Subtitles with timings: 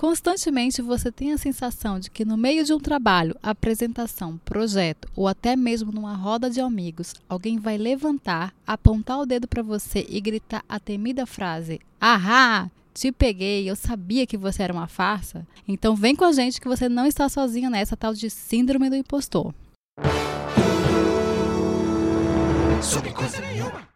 [0.00, 5.28] constantemente você tem a sensação de que no meio de um trabalho, apresentação, projeto ou
[5.28, 10.18] até mesmo numa roda de amigos, alguém vai levantar, apontar o dedo para você e
[10.18, 12.70] gritar a temida frase: Ahá!
[12.94, 15.46] Te peguei, eu sabia que você era uma farsa.
[15.68, 18.96] Então vem com a gente que você não está sozinho nessa tal de síndrome do
[18.96, 19.54] impostor.
[22.82, 23.86] Sobre coisa nenhuma.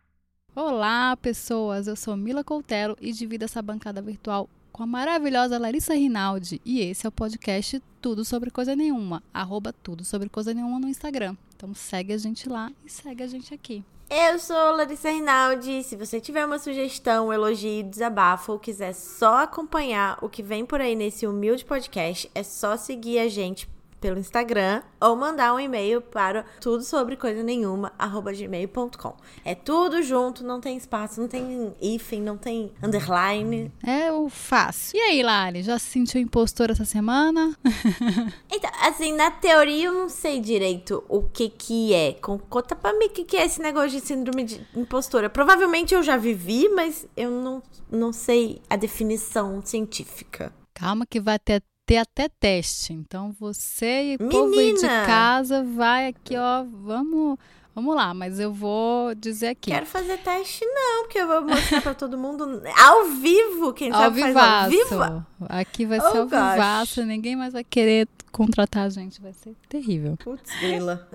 [0.54, 1.86] Olá, pessoas!
[1.86, 6.60] Eu sou Mila Coutelo e divido essa bancada virtual com a maravilhosa Larissa Rinaldi.
[6.64, 10.88] E esse é o podcast Tudo Sobre Coisa Nenhuma, arroba Tudo Sobre Coisa Nenhuma no
[10.88, 11.36] Instagram.
[11.54, 13.84] Então segue a gente lá e segue a gente aqui.
[14.10, 15.84] Eu sou Larissa Rinaldi.
[15.84, 20.80] Se você tiver uma sugestão, elogio, desabafo ou quiser só acompanhar o que vem por
[20.80, 23.68] aí nesse humilde podcast, é só seguir a gente
[24.04, 27.90] pelo Instagram ou mandar um e-mail para tudo sobre coisa nenhuma
[28.36, 29.16] gmail.com.
[29.42, 33.72] É tudo junto, não tem espaço, não tem hífen, não tem underline.
[33.82, 34.94] É o fácil.
[34.94, 37.56] E aí, Lari, já se sentiu impostora essa semana?
[38.52, 42.12] então, assim, na teoria eu não sei direito o que que é.
[42.12, 45.30] Conta pra mim o que que é esse negócio de síndrome de impostora.
[45.30, 50.52] Provavelmente eu já vivi, mas eu não, não sei a definição científica.
[50.74, 52.92] Calma que vai ter ter até teste.
[52.92, 57.38] Então você e o povo de casa vai aqui, ó, vamos,
[57.74, 59.70] vamos lá, mas eu vou dizer aqui.
[59.70, 64.00] Quero fazer teste não, porque eu vou mostrar para todo mundo ao vivo, quem ao
[64.00, 64.34] sabe vivaço.
[64.34, 65.26] faz ao vivo.
[65.48, 66.52] Aqui vai oh, ser ao gosh.
[66.52, 70.16] vivaço, ninguém mais vai querer contratar a gente, vai ser terrível.
[70.16, 71.08] Putz, grila.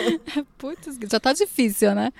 [0.58, 2.12] Putz, já tá difícil, né?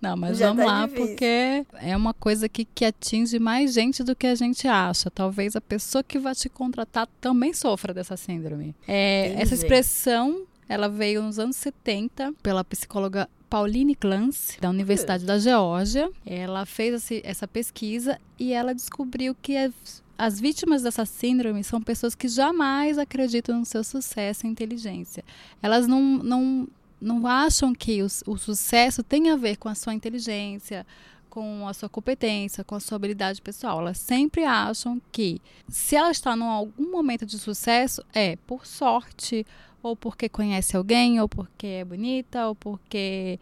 [0.00, 1.06] Não, mas Já vamos tá lá, difícil.
[1.06, 5.10] porque é uma coisa que, que atinge mais gente do que a gente acha.
[5.10, 8.74] Talvez a pessoa que vai te contratar também sofra dessa síndrome.
[8.86, 15.38] É, essa expressão, ela veio nos anos 70 pela psicóloga Pauline Clance, da Universidade da
[15.38, 16.10] Geórgia.
[16.24, 19.72] Ela fez essa pesquisa e ela descobriu que as,
[20.16, 25.24] as vítimas dessa síndrome são pessoas que jamais acreditam no seu sucesso e inteligência.
[25.62, 26.68] Elas não, não
[27.00, 30.86] não acham que o, o sucesso tem a ver com a sua inteligência,
[31.28, 33.80] com a sua competência, com a sua habilidade pessoal.
[33.80, 39.46] Elas sempre acham que se ela está em algum momento de sucesso, é por sorte,
[39.82, 43.38] ou porque conhece alguém, ou porque é bonita, ou porque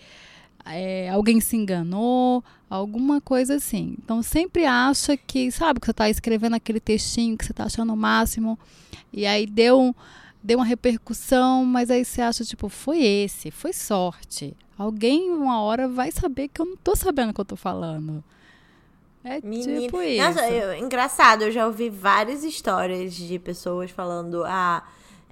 [0.67, 3.97] é, alguém se enganou, alguma coisa assim.
[4.03, 7.93] Então sempre acha que, sabe, que você está escrevendo aquele textinho que você está achando
[7.93, 8.59] o máximo,
[9.13, 9.95] e aí deu um
[10.47, 14.57] deu uma repercussão, mas aí você acha, tipo, foi esse, foi sorte.
[14.79, 18.23] Alguém uma hora vai saber que eu não tô sabendo o que eu tô falando.
[19.25, 19.81] É Menina.
[19.81, 20.23] tipo isso.
[20.23, 24.85] Nossa, eu, engraçado, eu já ouvi várias histórias de pessoas falando, ah,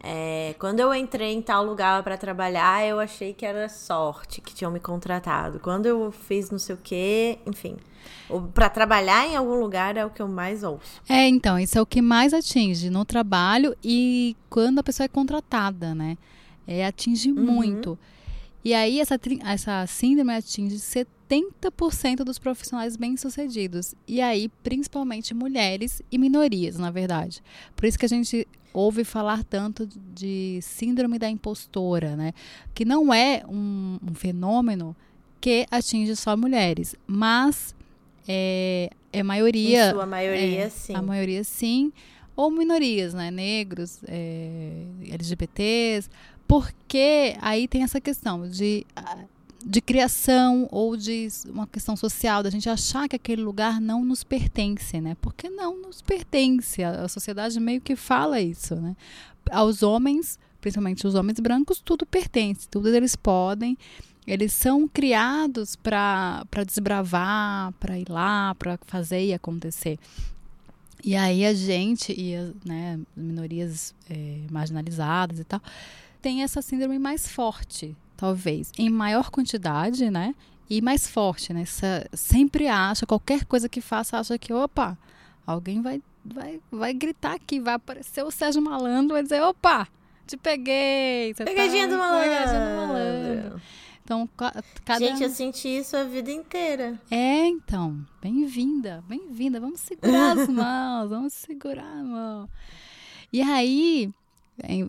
[0.03, 4.53] é, quando eu entrei em tal lugar para trabalhar, eu achei que era sorte que
[4.53, 5.61] tinham me contratado.
[5.61, 7.77] Quando eu fiz não sei o quê, enfim.
[8.53, 11.00] Para trabalhar em algum lugar é o que eu mais ouço.
[11.09, 15.09] É, então, isso é o que mais atinge no trabalho e quando a pessoa é
[15.09, 16.16] contratada, né?
[16.66, 17.42] É, atinge uhum.
[17.42, 17.98] muito.
[18.65, 23.94] E aí, essa, essa síndrome atinge 70% dos profissionais bem-sucedidos.
[24.09, 27.42] E aí, principalmente mulheres e minorias, na verdade.
[27.76, 32.32] Por isso que a gente ouve falar tanto de síndrome da impostora, né?
[32.75, 34.97] Que não é um, um fenômeno
[35.41, 37.75] que atinge só mulheres, mas
[38.27, 39.89] é, é maioria.
[39.89, 40.95] Em sua maioria, é, sim.
[40.95, 41.93] A maioria, sim.
[42.37, 43.31] Ou minorias, né?
[43.31, 46.11] Negros, é, LGBTs.
[46.47, 48.87] Porque aí tem essa questão de
[49.65, 54.23] de criação ou de uma questão social, da gente achar que aquele lugar não nos
[54.23, 55.17] pertence, né?
[55.21, 56.83] Porque não nos pertence.
[56.83, 58.95] A, a sociedade meio que fala isso, né?
[59.51, 63.79] Aos homens, principalmente os homens brancos, tudo pertence, tudo eles podem.
[64.27, 69.99] Eles são criados para desbravar, para ir lá, para fazer e acontecer.
[71.05, 75.61] E aí a gente e as né, minorias é, marginalizadas e tal
[76.23, 80.34] tem essa síndrome mais forte talvez em maior quantidade, né?
[80.71, 81.65] E mais forte, né?
[82.15, 84.97] sempre acha, qualquer coisa que faça, acha que, opa,
[85.47, 89.87] alguém vai, vai, vai gritar aqui, vai aparecer o Sérgio Malandro, vai dizer, opa,
[90.27, 91.34] te peguei.
[91.34, 92.31] Pegadinha, tá, do malandro.
[92.31, 92.84] pegadinha do malandro.
[94.04, 94.28] Então,
[94.84, 94.98] cada...
[94.98, 97.01] Gente, eu senti isso a vida inteira.
[97.10, 98.04] É, então.
[98.21, 99.59] Bem-vinda, bem-vinda.
[99.59, 102.48] Vamos segurar as mãos, vamos segurar a mão.
[103.33, 104.12] E aí,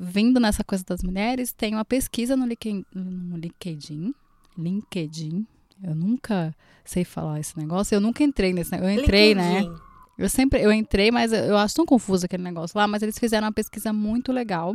[0.02, 4.14] vindo nessa coisa das mulheres, tem uma pesquisa no LinkedIn,
[4.58, 5.48] LinkedIn.
[5.82, 6.54] Eu nunca
[6.84, 7.96] sei falar esse negócio.
[7.96, 8.94] Eu nunca entrei nesse negócio.
[8.94, 9.60] Eu entrei, né?
[9.62, 9.70] LinkedIn.
[9.70, 9.80] né?
[10.18, 12.86] Eu sempre, eu entrei, mas eu acho tão confuso aquele negócio lá.
[12.86, 14.74] Mas eles fizeram uma pesquisa muito legal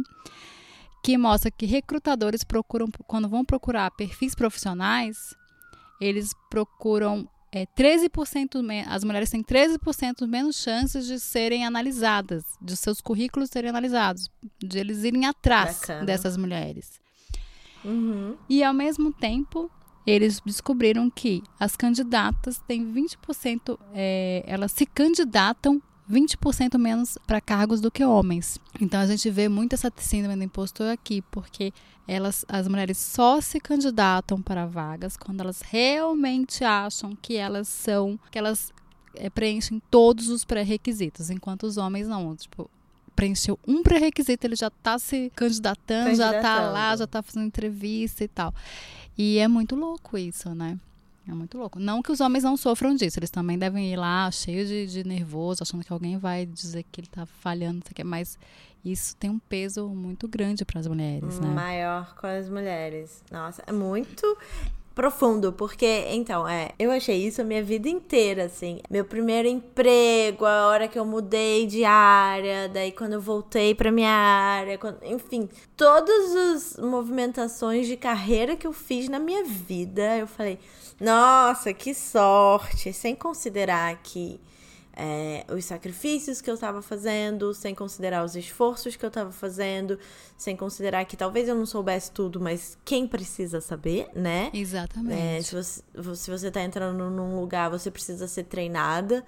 [1.02, 5.35] que mostra que recrutadores procuram, quando vão procurar perfis profissionais,
[6.00, 13.00] eles procuram é 13% as mulheres têm 13% menos chances de serem analisadas, de seus
[13.00, 14.31] currículos serem analisados,
[14.62, 16.05] de eles irem atrás Bacana.
[16.05, 17.00] dessas mulheres.
[17.85, 18.37] Uhum.
[18.49, 19.69] E ao mesmo tempo,
[20.06, 27.80] eles descobriram que as candidatas têm 20%, é, elas se candidatam 20% menos para cargos
[27.80, 28.58] do que homens.
[28.80, 31.72] Então a gente vê muito essa síndrome do impostor aqui, porque
[32.06, 38.18] elas, as mulheres só se candidatam para vagas quando elas realmente acham que elas são,
[38.30, 38.72] que elas
[39.14, 42.34] é, preenchem todos os pré-requisitos, enquanto os homens não.
[42.34, 42.68] Tipo,
[43.14, 48.24] preencheu um pré-requisito, ele já está se candidatando, já está lá, já está fazendo entrevista
[48.24, 48.52] e tal.
[49.16, 50.78] E é muito louco isso, né?
[51.31, 51.79] É muito louco.
[51.79, 55.05] Não que os homens não sofram disso, eles também devem ir lá cheio de, de
[55.05, 58.37] nervoso, achando que alguém vai dizer que ele está falhando, mas
[58.85, 61.49] isso tem um peso muito grande para as mulheres, né?
[61.49, 63.23] Maior com as mulheres.
[63.31, 64.37] Nossa, é muito
[64.93, 68.81] profundo, porque, então, é, eu achei isso a minha vida inteira, assim.
[68.91, 73.93] Meu primeiro emprego, a hora que eu mudei de área, daí quando eu voltei pra
[73.93, 80.19] minha área, quando, enfim, todas as movimentações de carreira que eu fiz na minha vida,
[80.19, 80.59] eu falei,
[81.00, 84.41] nossa, que sorte, sem considerar que
[84.94, 89.99] é, os sacrifícios que eu estava fazendo, sem considerar os esforços que eu estava fazendo,
[90.37, 94.50] sem considerar que talvez eu não soubesse tudo, mas quem precisa saber, né?
[94.52, 95.19] Exatamente.
[95.19, 95.82] É, se, você,
[96.17, 99.25] se você tá entrando num lugar, você precisa ser treinada,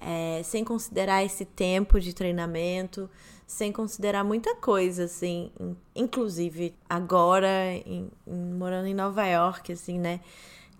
[0.00, 3.10] é, sem considerar esse tempo de treinamento,
[3.46, 5.50] sem considerar muita coisa, assim,
[5.94, 10.20] inclusive agora, em, em, morando em Nova York, assim, né?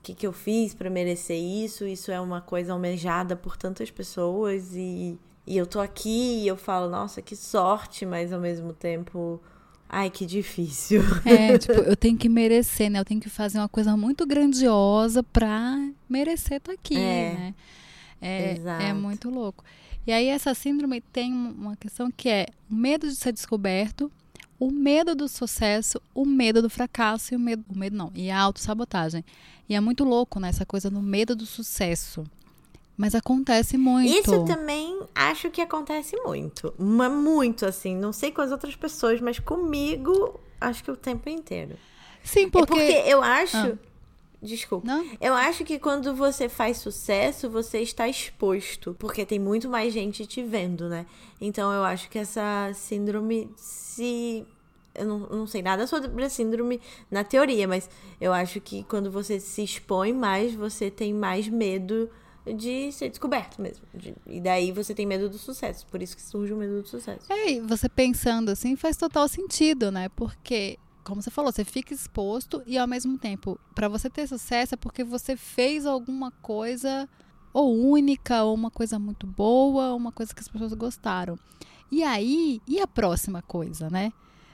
[0.07, 1.85] Que, que eu fiz para merecer isso?
[1.85, 6.57] Isso é uma coisa almejada por tantas pessoas e, e eu tô aqui e eu
[6.57, 9.41] falo, nossa, que sorte, mas ao mesmo tempo.
[9.89, 11.03] Ai, que difícil.
[11.25, 13.01] É, tipo, eu tenho que merecer, né?
[13.01, 15.77] Eu tenho que fazer uma coisa muito grandiosa pra
[16.09, 17.55] merecer estar tá aqui, é, né?
[18.21, 18.57] É,
[18.89, 19.65] é muito louco.
[20.07, 24.11] E aí essa síndrome tem uma questão que é o medo de ser descoberto,
[24.59, 28.31] o medo do sucesso, o medo do fracasso e o medo, o medo não, e
[28.31, 29.25] a autossabotagem.
[29.69, 32.25] E é muito louco, né, essa coisa no medo do sucesso.
[32.97, 34.11] Mas acontece muito.
[34.11, 36.73] Isso também acho que acontece muito.
[36.79, 37.95] Muito, assim.
[37.95, 41.77] Não sei com as outras pessoas, mas comigo, acho que o tempo inteiro.
[42.25, 42.73] Sim, porque.
[42.73, 43.57] É porque eu acho.
[43.57, 43.86] Ah.
[44.47, 44.87] Desculpa.
[44.87, 45.05] Não?
[45.21, 48.97] Eu acho que quando você faz sucesso, você está exposto.
[48.99, 51.05] Porque tem muito mais gente te vendo, né?
[51.41, 54.47] Então eu acho que essa síndrome se
[54.95, 57.89] eu não, não sei nada sobre a síndrome na teoria, mas
[58.21, 62.09] eu acho que quando você se expõe mais, você tem mais medo
[62.55, 63.85] de ser descoberto mesmo.
[63.93, 65.87] De, e daí você tem medo do sucesso.
[65.87, 67.31] Por isso que surge o medo do sucesso.
[67.31, 70.09] É, e você pensando assim faz total sentido, né?
[70.11, 74.75] Porque, como você falou, você fica exposto e ao mesmo tempo, para você ter sucesso
[74.75, 77.09] é porque você fez alguma coisa
[77.53, 81.39] ou única, ou uma coisa muito boa, ou uma coisa que as pessoas gostaram.
[81.93, 84.13] E aí, e a próxima coisa, né?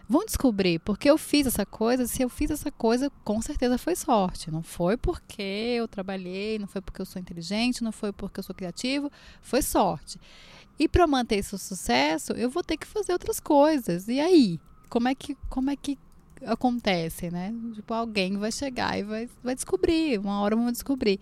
[0.09, 2.07] vão descobrir porque eu fiz essa coisa.
[2.07, 4.51] Se eu fiz essa coisa, com certeza foi sorte.
[4.51, 8.45] Não foi porque eu trabalhei, não foi porque eu sou inteligente, não foi porque eu
[8.45, 9.11] sou criativo,
[9.41, 10.21] foi sorte.
[10.79, 14.07] E para manter esse sucesso, eu vou ter que fazer outras coisas.
[14.07, 14.61] E aí,
[14.91, 15.99] como é que como é que
[16.47, 17.55] acontece, né?
[17.75, 21.19] Tipo, alguém vai chegar e vai, vai descobrir, uma hora vão descobrir.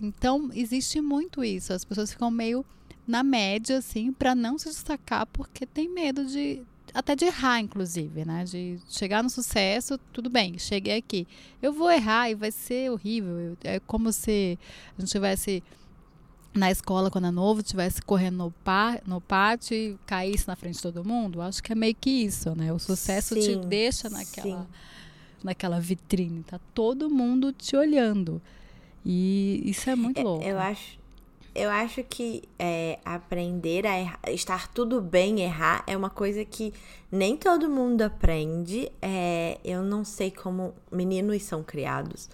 [0.00, 1.72] Então, existe muito isso.
[1.72, 2.64] As pessoas ficam meio
[3.06, 6.62] na média, assim, para não se destacar porque tem medo de,
[6.94, 8.44] até de errar, inclusive, né?
[8.44, 11.26] De chegar no sucesso, tudo bem, cheguei aqui.
[11.60, 13.56] Eu vou errar e vai ser horrível.
[13.62, 14.58] É como se
[14.96, 15.62] a gente tivesse
[16.52, 20.76] na escola quando é novo, tivesse correndo no, par, no pátio e caísse na frente
[20.76, 21.40] de todo mundo.
[21.40, 22.72] Acho que é meio que isso, né?
[22.72, 24.66] O sucesso sim, te deixa naquela,
[25.42, 26.42] naquela vitrine.
[26.42, 28.42] Tá todo mundo te olhando.
[29.04, 30.44] E isso é muito louco.
[30.44, 31.00] Eu acho
[31.54, 36.72] eu acho que é, aprender a errar, estar tudo bem errar é uma coisa que
[37.10, 38.90] nem todo mundo aprende.
[39.02, 42.28] É, eu não sei como meninos são criados,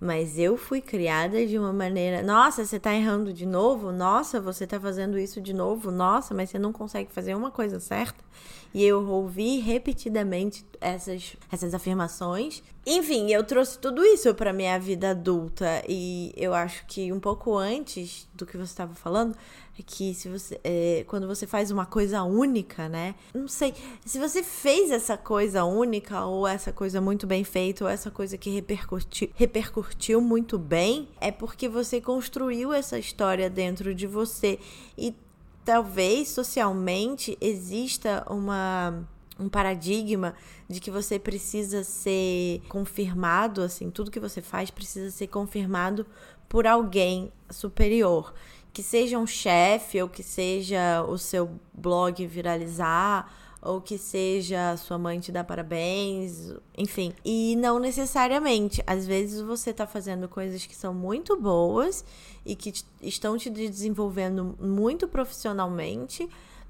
[0.00, 2.22] mas eu fui criada de uma maneira.
[2.22, 3.92] Nossa, você tá errando de novo?
[3.92, 5.90] Nossa, você tá fazendo isso de novo?
[5.90, 8.24] Nossa, mas você não consegue fazer uma coisa certa?
[8.72, 12.62] E eu ouvi repetidamente essas, essas afirmações.
[12.86, 15.82] Enfim, eu trouxe tudo isso para minha vida adulta.
[15.88, 19.36] E eu acho que um pouco antes do que você estava falando,
[19.78, 23.14] é que se você, é, quando você faz uma coisa única, né?
[23.34, 23.74] Não sei,
[24.04, 28.36] se você fez essa coisa única, ou essa coisa muito bem feita, ou essa coisa
[28.36, 34.58] que repercutiu, repercutiu muito bem, é porque você construiu essa história dentro de você.
[34.96, 35.14] E
[35.64, 39.06] talvez socialmente exista uma
[39.40, 40.34] um paradigma
[40.68, 46.06] de que você precisa ser confirmado, assim, tudo que você faz precisa ser confirmado
[46.48, 48.34] por alguém superior.
[48.72, 54.96] Que seja um chefe, ou que seja o seu blog viralizar, ou que seja sua
[54.96, 57.12] mãe te dar parabéns, enfim.
[57.24, 58.82] E não necessariamente.
[58.86, 62.04] Às vezes você tá fazendo coisas que são muito boas
[62.44, 66.28] e que estão te desenvolvendo muito profissionalmente,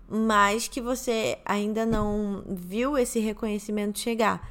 [0.09, 4.51] mas que você ainda não viu esse reconhecimento chegar.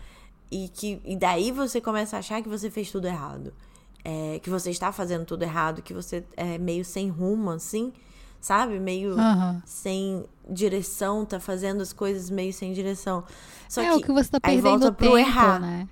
[0.49, 3.53] E que e daí você começa a achar que você fez tudo errado.
[4.01, 7.91] É, que você está fazendo tudo errado, que você é meio sem rumo, assim
[8.39, 8.79] sabe?
[8.79, 9.61] Meio uhum.
[9.65, 13.23] sem direção, tá fazendo as coisas meio sem direção.
[13.67, 15.59] Só é que o que você tá perdendo aí volta tempo, pro errar.
[15.59, 15.87] né?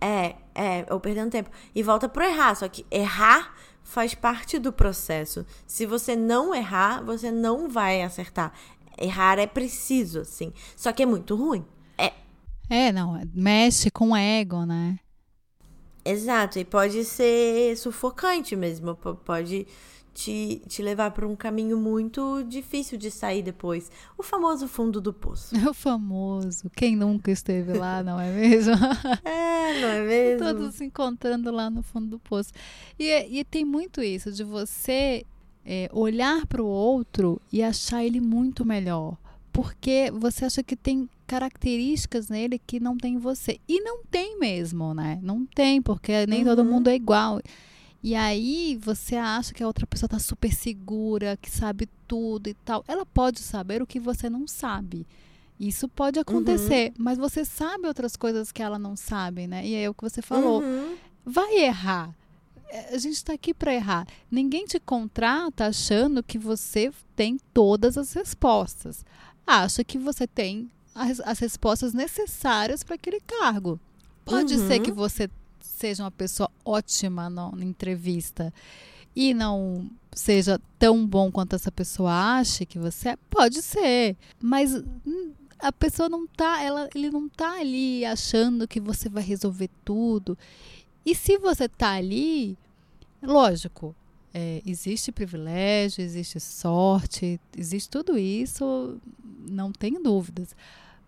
[0.00, 1.50] É, é, eu perdendo tempo.
[1.74, 5.46] E volta pro errar, só que errar faz parte do processo.
[5.66, 8.52] Se você não errar, você não vai acertar.
[8.98, 10.52] Errar é preciso, assim.
[10.76, 11.64] Só que é muito ruim.
[11.96, 12.12] É.
[12.68, 14.98] É, não, mexe com o ego, né?
[16.04, 19.68] Exato, e pode ser sufocante mesmo, pode
[20.14, 23.90] te, te levar para um caminho muito difícil de sair depois.
[24.16, 25.56] O famoso fundo do poço.
[25.56, 26.70] É o famoso.
[26.74, 28.74] Quem nunca esteve lá, não é mesmo?
[29.24, 30.46] é, não é mesmo?
[30.46, 32.52] Todos se encontrando lá no fundo do poço.
[32.98, 35.24] E, e tem muito isso de você
[35.64, 39.16] é, olhar para o outro e achar ele muito melhor.
[39.52, 43.58] Porque você acha que tem características nele que não tem em você.
[43.68, 45.18] E não tem mesmo, né?
[45.22, 46.44] Não tem, porque nem uhum.
[46.44, 47.40] todo mundo é igual.
[48.02, 52.54] E aí você acha que a outra pessoa está super segura, que sabe tudo e
[52.54, 52.84] tal.
[52.88, 55.06] Ela pode saber o que você não sabe.
[55.58, 57.04] Isso pode acontecer, uhum.
[57.04, 59.64] mas você sabe outras coisas que ela não sabe, né?
[59.64, 60.60] E é o que você falou.
[60.60, 60.96] Uhum.
[61.24, 62.12] Vai errar.
[62.68, 64.04] É, a gente está aqui para errar.
[64.28, 69.04] Ninguém te contrata achando que você tem todas as respostas.
[69.46, 73.78] Acha que você tem as, as respostas necessárias para aquele cargo.
[74.24, 74.66] Pode uhum.
[74.66, 75.30] ser que você
[75.82, 78.54] seja uma pessoa ótima na entrevista
[79.16, 84.80] e não seja tão bom quanto essa pessoa acha que você é, pode ser, mas
[85.58, 90.38] a pessoa não tá, ela, ele não tá ali achando que você vai resolver tudo.
[91.04, 92.56] E se você tá ali,
[93.20, 93.92] lógico,
[94.32, 99.00] é, existe privilégio, existe sorte, existe tudo isso,
[99.50, 100.54] não tenho dúvidas.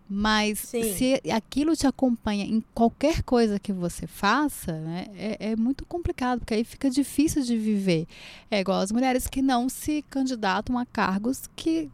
[0.08, 0.82] Mas Sim.
[0.94, 6.40] se aquilo te acompanha em qualquer coisa que você faça, né, é, é, muito complicado,
[6.40, 8.06] porque aí fica difícil de viver.
[8.50, 11.90] É igual as mulheres que não se candidatam a cargos que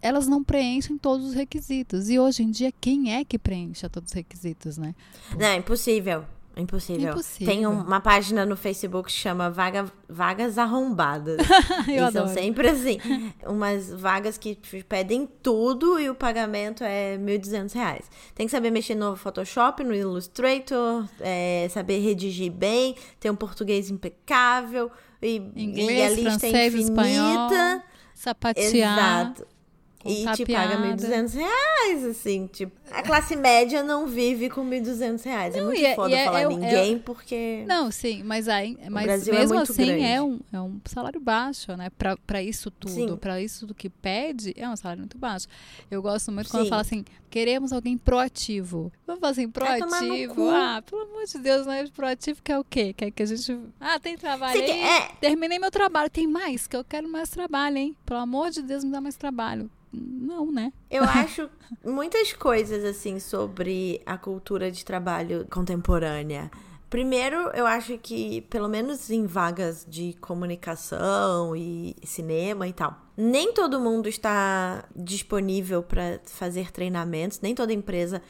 [0.00, 2.08] elas não preenchem todos os requisitos.
[2.08, 4.94] E hoje em dia, quem é que preenche todos os requisitos, né?
[5.36, 6.24] Não, é impossível.
[6.58, 7.12] Impossível.
[7.12, 7.46] Impossível.
[7.46, 11.38] Tem uma página no Facebook que chama Vaga, Vagas Arrombadas.
[11.88, 12.98] Eu e são sempre assim,
[13.46, 18.02] umas vagas que pedem tudo e o pagamento é R$ 1.200.
[18.34, 23.90] Tem que saber mexer no Photoshop, no Illustrator, é, saber redigir bem, ter um português
[23.90, 24.90] impecável
[25.22, 26.90] e, Inglês, e a lista é francês, é infinita.
[26.92, 27.82] Espanhol,
[28.14, 28.64] sapatear.
[28.64, 29.57] Exato.
[30.04, 32.72] E te paga 1.200 reais, assim, tipo.
[32.90, 35.54] A classe média não vive com 1.200 reais.
[35.54, 37.64] É não, é muito e, foda e é, falar é, ninguém, é, porque.
[37.66, 41.90] Não, sim, mas, aí, mas é mesmo assim é um, é um salário baixo, né?
[41.98, 43.18] Pra, pra isso tudo.
[43.18, 45.48] Pra isso do que pede, é um salário muito baixo.
[45.90, 48.92] Eu gosto muito quando fala assim: queremos alguém proativo.
[49.04, 50.48] Vamos falar assim, proativo.
[50.48, 52.92] Ah, pelo amor de Deus, não é proativo que é o quê?
[52.92, 53.58] Quer que a gente.
[53.80, 54.70] Ah, tem trabalho aí.
[54.70, 55.08] É...
[55.20, 56.08] Terminei meu trabalho.
[56.08, 57.96] Tem mais, que eu quero mais trabalho, hein?
[58.06, 60.72] Pelo amor de Deus, me dá mais trabalho não, né?
[60.90, 61.48] Eu acho
[61.84, 66.50] muitas coisas assim sobre a cultura de trabalho contemporânea.
[66.90, 73.52] Primeiro, eu acho que, pelo menos em vagas de comunicação e cinema e tal, nem
[73.52, 78.22] todo mundo está disponível para fazer treinamentos, nem toda empresa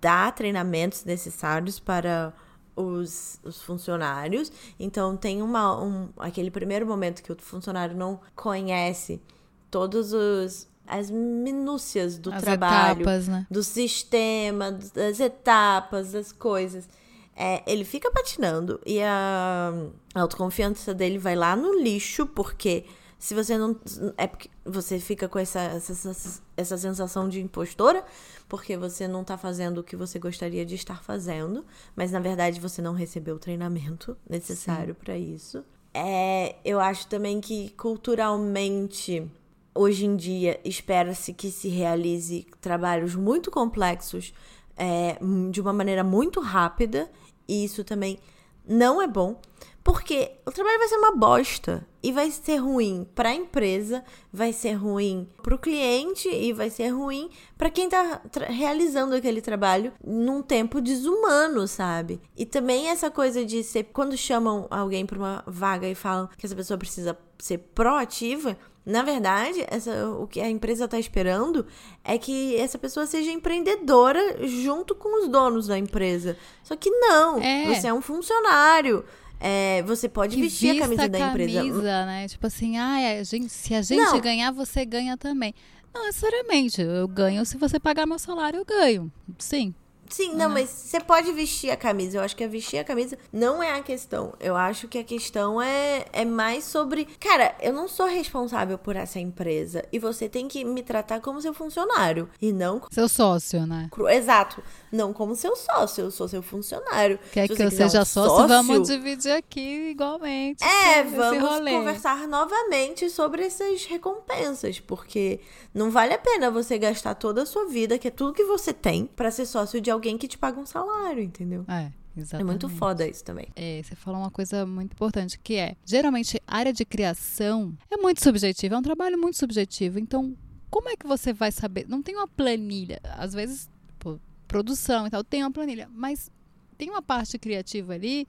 [0.00, 2.32] dá treinamentos necessários para
[2.76, 4.52] os, os funcionários.
[4.78, 9.20] Então, tem uma, um, aquele primeiro momento que o funcionário não conhece
[9.68, 13.46] todos os, as minúcias do as trabalho, etapas, né?
[13.50, 16.88] do sistema, das etapas, das coisas.
[17.34, 19.72] É, ele fica patinando e a,
[20.14, 22.84] autoconfiança dele vai lá no lixo, porque
[23.18, 23.78] se você não.
[24.18, 28.04] É porque você fica com essa, essa, essa sensação de impostora,
[28.48, 32.60] porque você não tá fazendo o que você gostaria de estar fazendo, mas na verdade
[32.60, 35.64] você não recebeu o treinamento necessário para isso.
[35.94, 39.28] É, eu acho também que culturalmente
[39.74, 44.32] hoje em dia espera-se que se realize trabalhos muito complexos
[44.76, 45.18] é,
[45.50, 47.10] de uma maneira muito rápida,
[47.46, 48.18] e isso também
[48.66, 49.40] não é bom,
[49.82, 51.86] porque o trabalho vai ser uma bosta.
[52.02, 56.70] e vai ser ruim para a empresa, vai ser ruim para o cliente e vai
[56.70, 62.20] ser ruim para quem está realizando aquele trabalho num tempo desumano, sabe?
[62.36, 66.46] E também essa coisa de ser quando chamam alguém para uma vaga e falam que
[66.46, 71.66] essa pessoa precisa ser proativa, na verdade, essa, o que a empresa está esperando
[72.02, 76.36] é que essa pessoa seja empreendedora junto com os donos da empresa.
[76.62, 77.66] Só que não, é.
[77.66, 79.04] você é um funcionário.
[79.38, 82.06] É, você pode vestir a camisa a da camisa, empresa.
[82.06, 82.28] né?
[82.28, 84.20] Tipo assim, ah, a gente, se a gente não.
[84.20, 85.54] ganhar, você ganha também.
[85.94, 86.82] Não necessariamente.
[86.82, 89.10] Eu ganho se você pagar meu salário, eu ganho.
[89.38, 89.74] Sim.
[90.10, 90.54] Sim, não, uhum.
[90.54, 92.18] mas você pode vestir a camisa.
[92.18, 94.34] Eu acho que a vestir a camisa não é a questão.
[94.40, 97.06] Eu acho que a questão é, é mais sobre.
[97.20, 99.84] Cara, eu não sou responsável por essa empresa.
[99.92, 102.28] E você tem que me tratar como seu funcionário.
[102.42, 102.82] E não.
[102.90, 103.88] Seu sócio, né?
[104.10, 104.62] Exato.
[104.90, 106.04] Não como seu sócio.
[106.04, 107.18] Eu sou seu funcionário.
[107.30, 110.64] Quer Se que eu seja um sócio, sócio, vamos dividir aqui igualmente.
[110.64, 114.80] É, vamos conversar novamente sobre essas recompensas.
[114.80, 115.38] Porque
[115.72, 118.72] não vale a pena você gastar toda a sua vida, que é tudo que você
[118.72, 121.64] tem, para ser sócio de alguém alguém que te paga um salário, entendeu?
[121.68, 121.92] É.
[122.16, 122.42] Exatamente.
[122.42, 123.48] É muito foda isso também.
[123.54, 128.22] É, você falou uma coisa muito importante, que é, geralmente, área de criação é muito
[128.22, 129.98] subjetiva, é um trabalho muito subjetivo.
[129.98, 130.36] Então,
[130.68, 131.86] como é que você vai saber?
[131.88, 133.00] Não tem uma planilha.
[133.16, 136.30] Às vezes, pô, produção e tal, tem uma planilha, mas
[136.76, 138.26] tem uma parte criativa ali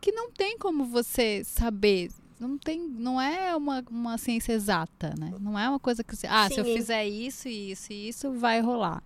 [0.00, 2.10] que não tem como você saber.
[2.38, 5.32] Não tem, não é uma, uma ciência exata, né?
[5.40, 6.54] Não é uma coisa que você, ah, Sim.
[6.54, 9.02] se eu fizer isso e isso e isso vai rolar.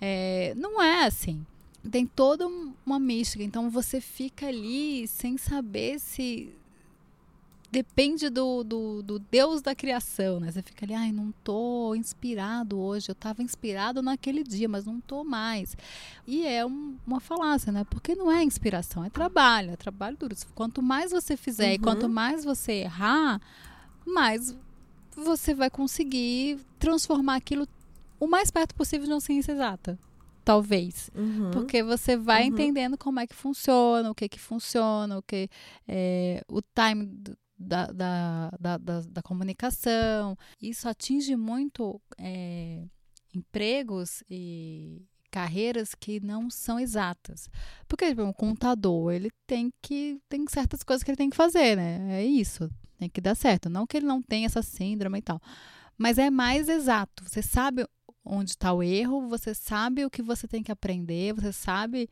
[0.00, 1.44] É, não é assim.
[1.90, 2.46] Tem toda
[2.84, 3.42] uma mística.
[3.42, 6.52] Então você fica ali sem saber se.
[7.70, 10.52] Depende do, do, do Deus da criação, né?
[10.52, 13.08] Você fica ali, ai, não tô inspirado hoje.
[13.10, 15.76] Eu estava inspirado naquele dia, mas não tô mais.
[16.24, 17.84] E é um, uma falácia, né?
[17.90, 20.36] Porque não é inspiração, é trabalho, é trabalho duro.
[20.54, 21.74] Quanto mais você fizer uhum.
[21.74, 23.40] e quanto mais você errar,
[24.06, 24.56] mais
[25.16, 27.66] você vai conseguir transformar aquilo
[28.24, 29.98] o mais perto possível de uma ciência exata.
[30.44, 31.10] Talvez.
[31.14, 31.50] Uhum.
[31.52, 32.48] Porque você vai uhum.
[32.48, 35.48] entendendo como é que funciona, o que que funciona, o que
[35.88, 37.22] é, o time
[37.58, 40.36] da, da, da, da, da comunicação.
[40.60, 42.84] Isso atinge muito é,
[43.34, 47.50] empregos e carreiras que não são exatas.
[47.88, 51.76] Porque tipo, um contador, ele tem que tem certas coisas que ele tem que fazer,
[51.76, 52.20] né?
[52.20, 53.68] É isso, tem que dar certo.
[53.68, 55.40] Não que ele não tenha essa síndrome e tal,
[55.98, 57.24] mas é mais exato.
[57.26, 57.84] Você sabe
[58.24, 62.08] onde está o erro, você sabe o que você tem que aprender, você sabe.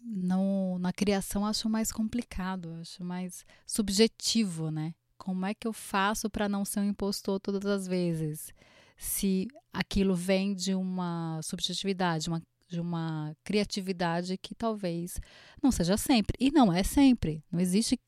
[0.00, 4.94] No, na criação acho mais complicado, acho mais subjetivo, né?
[5.18, 8.52] Como é que eu faço para não ser um impostor todas as vezes?
[8.96, 15.18] Se aquilo vem de uma subjetividade, uma, de uma criatividade que talvez
[15.60, 16.36] não seja sempre.
[16.38, 17.42] E não é sempre.
[17.50, 17.98] Não existe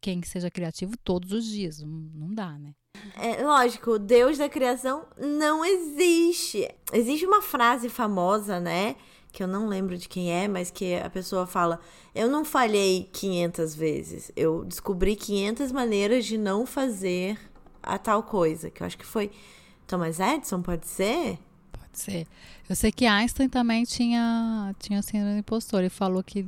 [0.00, 1.80] quem seja criativo todos os dias.
[1.80, 2.74] Não dá, né?
[3.16, 6.68] É, lógico, o Deus da criação não existe.
[6.92, 8.96] Existe uma frase famosa, né?
[9.30, 11.80] Que eu não lembro de quem é, mas que a pessoa fala:
[12.14, 14.32] Eu não falhei 500 vezes.
[14.36, 17.38] Eu descobri 500 maneiras de não fazer
[17.82, 18.70] a tal coisa.
[18.70, 19.30] Que eu acho que foi
[19.86, 21.38] Thomas Edison, pode ser?
[21.70, 22.26] Pode ser.
[22.68, 25.80] Eu sei que Einstein também tinha, tinha síndrome impostor.
[25.80, 26.44] Ele falou que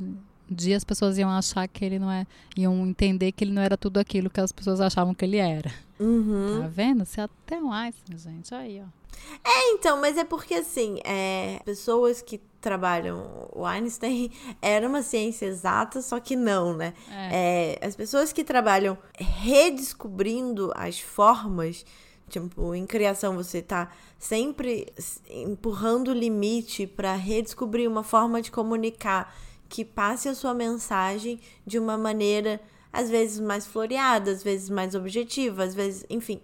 [0.54, 2.26] dia as pessoas iam achar que ele não é.
[2.56, 5.72] iam entender que ele não era tudo aquilo que as pessoas achavam que ele era.
[5.98, 6.60] Uhum.
[6.62, 7.04] Tá vendo?
[7.04, 8.54] Você até mais, gente.
[8.54, 9.04] Aí, ó.
[9.44, 13.48] É, então, mas é porque assim, é, pessoas que trabalham.
[13.52, 16.94] O Einstein era uma ciência exata, só que não, né?
[17.10, 17.78] É.
[17.82, 21.84] É, as pessoas que trabalham redescobrindo as formas.
[22.26, 24.86] Tipo, em criação você tá sempre
[25.28, 29.36] empurrando o limite para redescobrir uma forma de comunicar
[29.68, 32.60] que passe a sua mensagem de uma maneira
[32.92, 36.40] às vezes mais floreada, às vezes mais objetiva, às vezes, enfim,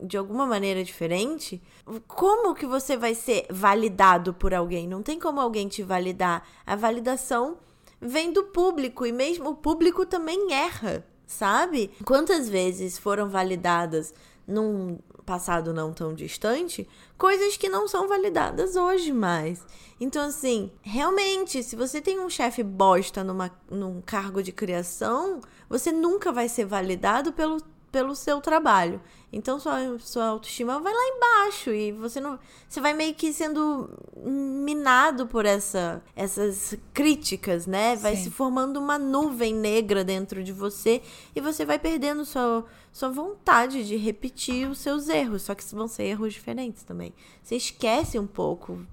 [0.00, 1.60] de alguma maneira diferente.
[2.06, 4.86] Como que você vai ser validado por alguém?
[4.86, 6.46] Não tem como alguém te validar.
[6.64, 7.58] A validação
[8.00, 11.90] vem do público e mesmo o público também erra, sabe?
[12.04, 14.14] Quantas vezes foram validadas
[14.46, 14.96] num
[15.28, 16.88] passado não tão distante,
[17.18, 19.62] coisas que não são validadas hoje mais.
[20.00, 25.92] Então, assim, realmente, se você tem um chefe bosta numa, num cargo de criação, você
[25.92, 27.60] nunca vai ser validado pelo
[27.90, 29.00] pelo seu trabalho.
[29.30, 33.90] Então sua, sua autoestima vai lá embaixo e você não você vai meio que sendo
[34.24, 37.94] minado por essa essas críticas, né?
[37.96, 38.24] Vai Sim.
[38.24, 41.02] se formando uma nuvem negra dentro de você
[41.36, 45.86] e você vai perdendo sua sua vontade de repetir os seus erros, só que vão
[45.86, 47.12] ser erros diferentes também.
[47.42, 48.84] Você esquece um pouco.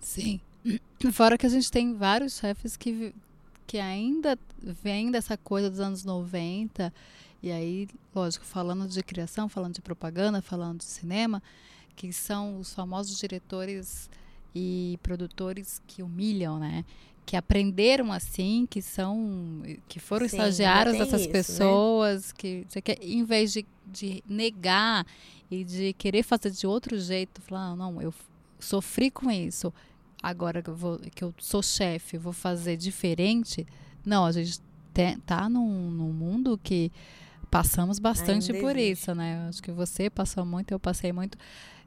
[0.00, 0.40] Sim.
[1.12, 3.14] Fora que a gente tem vários chefes que
[3.68, 6.92] que ainda vêm dessa coisa dos anos 90
[7.42, 11.42] E aí, lógico, falando de criação, falando de propaganda, falando de cinema,
[11.94, 14.10] que são os famosos diretores
[14.54, 16.84] e produtores que humilham, né?
[17.24, 21.32] Que aprenderam assim, que são, que foram Sim, estagiários dessas isso, né?
[21.32, 22.34] pessoas, né?
[22.38, 25.04] que, que em vez de, de negar
[25.50, 28.14] e de querer fazer de outro jeito, falar, ah, não, eu
[28.58, 29.72] sofri com isso,
[30.22, 33.66] agora que eu, vou, que eu sou chefe, vou fazer diferente.
[34.04, 34.60] Não, a gente
[34.94, 36.90] tem, tá num, num mundo que
[37.56, 39.02] passamos bastante Ainda por existe.
[39.02, 39.46] isso, né?
[39.48, 41.38] Acho que você passou muito, eu passei muito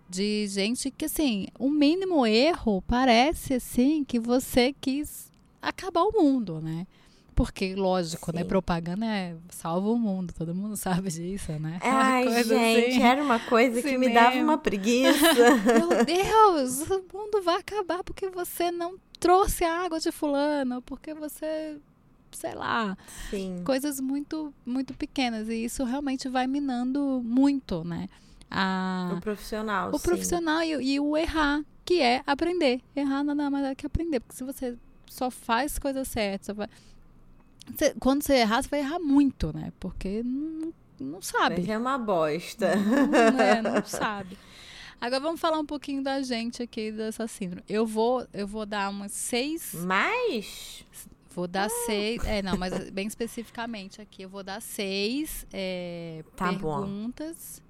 [0.10, 6.60] de gente que assim, o mínimo erro parece assim que você quis acabar o mundo,
[6.60, 6.88] né?
[7.36, 8.44] Porque, lógico, né, Sim.
[8.44, 8.50] né?
[8.50, 11.80] Propaganda é salva o mundo, todo mundo sabe disso, né?
[11.84, 15.34] Ai, gente, assim, era uma coisa que me dava uma preguiça.
[15.64, 21.14] Meu Deus, o mundo vai acabar porque você não trouxe a água de fulano, porque
[21.14, 21.78] você
[22.32, 22.98] sei lá,
[23.30, 23.62] Sim.
[23.65, 28.08] coisas muito muito pequenas e isso realmente vai minando muito, né?
[28.50, 29.89] A, o profissional.
[29.94, 30.04] O sim.
[30.04, 32.82] profissional e, e, o errar, que é aprender.
[32.96, 36.68] Errar nada mais é que aprender, porque se você só faz coisas certas, vai,
[37.76, 39.72] você, quando você errar, você vai errar muito, né?
[39.80, 41.70] Porque não, não sabe.
[41.70, 42.76] é uma bosta.
[42.76, 44.38] Não, é, não sabe.
[45.00, 47.63] Agora vamos falar um pouquinho da gente aqui dessa síndrome.
[47.70, 49.74] Eu vou, eu vou dar umas seis.
[49.74, 50.86] Mais?
[51.30, 51.86] Vou dar uh.
[51.86, 52.24] seis.
[52.26, 54.24] É, não, mas bem especificamente aqui.
[54.24, 57.62] Eu vou dar seis é, tá perguntas.
[57.62, 57.70] Bom.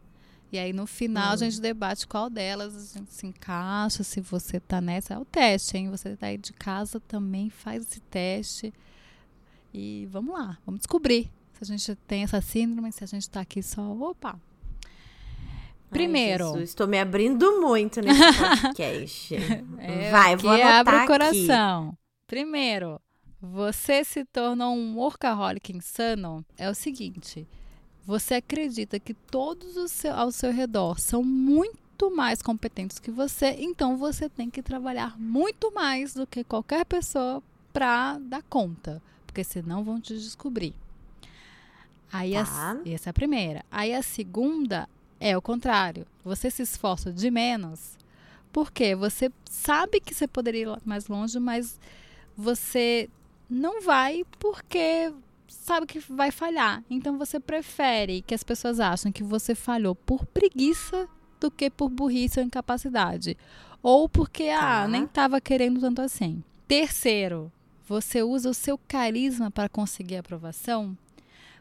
[0.52, 1.34] E aí no final hum.
[1.34, 5.14] a gente debate qual delas a gente se encaixa, se você tá nessa.
[5.14, 5.90] É o teste, hein?
[5.92, 8.74] Você tá aí de casa também, faz esse teste.
[9.72, 13.42] E vamos lá, vamos descobrir se a gente tem essa síndrome, se a gente está
[13.42, 13.82] aqui só.
[13.82, 14.40] Opa!
[15.90, 16.56] Primeiro.
[16.56, 19.36] Ai, estou me abrindo muito nesse podcast.
[19.80, 21.88] é, Vai, vou anotar abre o coração.
[21.90, 21.98] Aqui.
[22.28, 23.02] Primeiro,
[23.42, 26.46] você se tornou um workaholic insano?
[26.58, 27.48] É o seguinte:
[28.06, 33.98] você acredita que todos seu, ao seu redor são muito mais competentes que você, então
[33.98, 39.84] você tem que trabalhar muito mais do que qualquer pessoa para dar conta porque senão
[39.84, 40.74] vão te descobrir.
[42.12, 42.42] Aí tá.
[42.84, 43.64] a, essa é a primeira.
[43.72, 46.06] Aí a segunda é o contrário.
[46.24, 47.98] Você se esforça de menos
[48.52, 51.80] porque você sabe que você poderia ir mais longe, mas
[52.36, 53.08] você
[53.50, 55.12] não vai porque
[55.48, 56.84] sabe que vai falhar.
[56.90, 61.08] Então você prefere que as pessoas achem que você falhou por preguiça
[61.40, 63.38] do que por burrice ou incapacidade.
[63.82, 64.84] Ou porque, tá.
[64.84, 66.44] ah, nem estava querendo tanto assim.
[66.68, 67.52] Terceiro,
[67.88, 70.98] você usa o seu carisma para conseguir aprovação?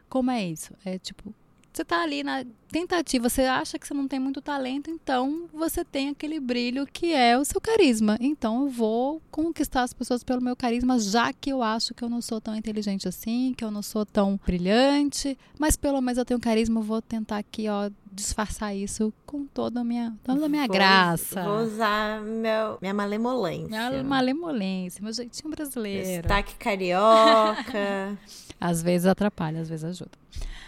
[0.09, 0.73] Como é isso?
[0.83, 1.33] É tipo,
[1.79, 5.83] você está ali na tentativa, você acha que você não tem muito talento, então você
[5.83, 8.17] tem aquele brilho que é o seu carisma.
[8.19, 12.09] Então eu vou conquistar as pessoas pelo meu carisma, já que eu acho que eu
[12.09, 16.25] não sou tão inteligente assim, que eu não sou tão brilhante, mas pelo menos eu
[16.25, 20.49] tenho carisma, eu vou tentar aqui, ó, disfarçar isso com toda a minha, toda a
[20.49, 21.43] minha vou, graça.
[21.43, 23.89] Vou usar meu, minha malemolência.
[23.89, 26.23] Minha malemolência, meu jeitinho brasileiro.
[26.23, 28.17] Destaque carioca.
[28.59, 30.11] às vezes atrapalha, às vezes ajuda.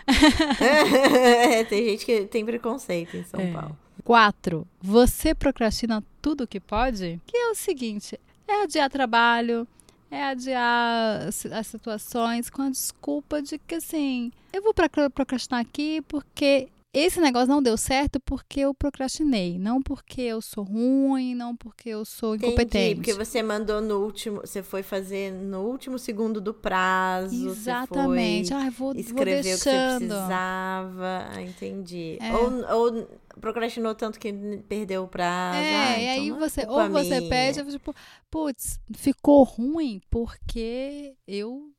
[1.69, 3.51] tem gente que tem preconceito em São é.
[3.51, 3.77] Paulo.
[4.03, 7.21] Quatro, você procrastina tudo que pode?
[7.25, 9.67] Que é o seguinte, é adiar trabalho,
[10.09, 14.73] é adiar as situações com a desculpa de que assim, eu vou
[15.13, 20.63] procrastinar aqui porque esse negócio não deu certo porque eu procrastinei, não porque eu sou
[20.63, 22.77] ruim, não porque eu sou incompetente.
[22.77, 27.49] Entendi, porque você mandou no último, você foi fazer no último segundo do prazo.
[27.49, 28.53] Exatamente.
[28.53, 31.27] ah, vou, escrever vou o que você precisava.
[31.31, 32.17] Ah, entendi.
[32.19, 32.33] É.
[32.33, 33.07] Ou, ou
[33.39, 34.33] procrastinou tanto que
[34.67, 35.57] perdeu o prazo.
[35.57, 37.95] É, ah, e aí então é você, ou você pede, tipo,
[38.29, 41.70] putz, ficou ruim porque eu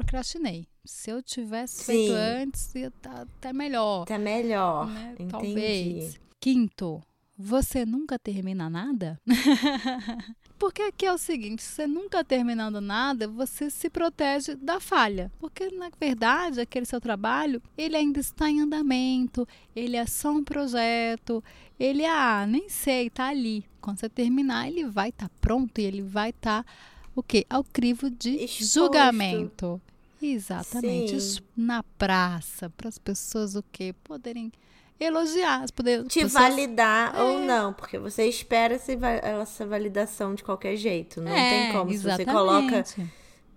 [0.00, 0.66] procrastinei.
[0.84, 1.84] Se eu tivesse Sim.
[1.84, 4.02] feito antes, ia estar tá até melhor.
[4.02, 4.86] Até melhor.
[4.88, 5.14] Né?
[5.18, 5.30] Entendi.
[5.30, 6.20] Talvez.
[6.40, 7.02] Quinto,
[7.38, 9.20] você nunca termina nada?
[10.58, 15.32] Porque aqui é o seguinte, você nunca terminando nada, você se protege da falha.
[15.38, 20.44] Porque na verdade, aquele seu trabalho, ele ainda está em andamento, ele é só um
[20.44, 21.42] projeto,
[21.78, 23.64] ele ah, nem sei, tá ali.
[23.80, 26.70] Quando você terminar, ele vai estar tá pronto e ele vai estar tá,
[27.16, 27.46] o quê?
[27.48, 28.74] Ao crivo de Exposto.
[28.74, 29.80] julgamento.
[30.20, 31.16] Exatamente.
[31.16, 33.94] Isso na praça, para as pessoas o quê?
[34.04, 34.52] Poderem
[34.98, 35.64] elogiar.
[35.72, 36.32] Poder, Te pessoas...
[36.32, 37.22] validar é.
[37.22, 41.20] ou não, porque você espera essa validação de qualquer jeito.
[41.20, 41.90] Não é, tem como.
[41.90, 42.24] Exatamente.
[42.24, 42.84] Se você coloca.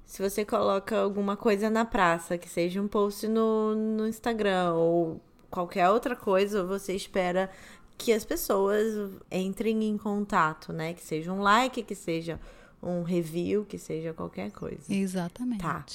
[0.06, 5.20] Se você coloca alguma coisa na praça, que seja um post no, no Instagram ou
[5.50, 7.50] qualquer outra coisa, você espera
[7.98, 10.94] que as pessoas entrem em contato, né?
[10.94, 12.40] Que seja um like, que seja
[12.82, 14.84] um review, que seja qualquer coisa.
[14.88, 15.62] Exatamente.
[15.62, 15.86] Tá.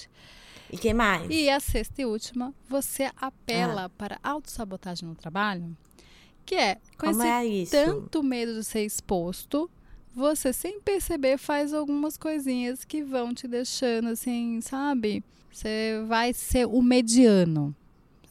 [0.70, 1.26] E que mais?
[1.30, 3.88] E a sexta e última, você apela ah.
[3.88, 5.76] para autossabotagem no trabalho,
[6.44, 9.70] que é com Como esse é tanto medo de ser exposto,
[10.14, 15.22] você sem perceber faz algumas coisinhas que vão te deixando assim, sabe?
[15.50, 17.74] Você vai ser o mediano.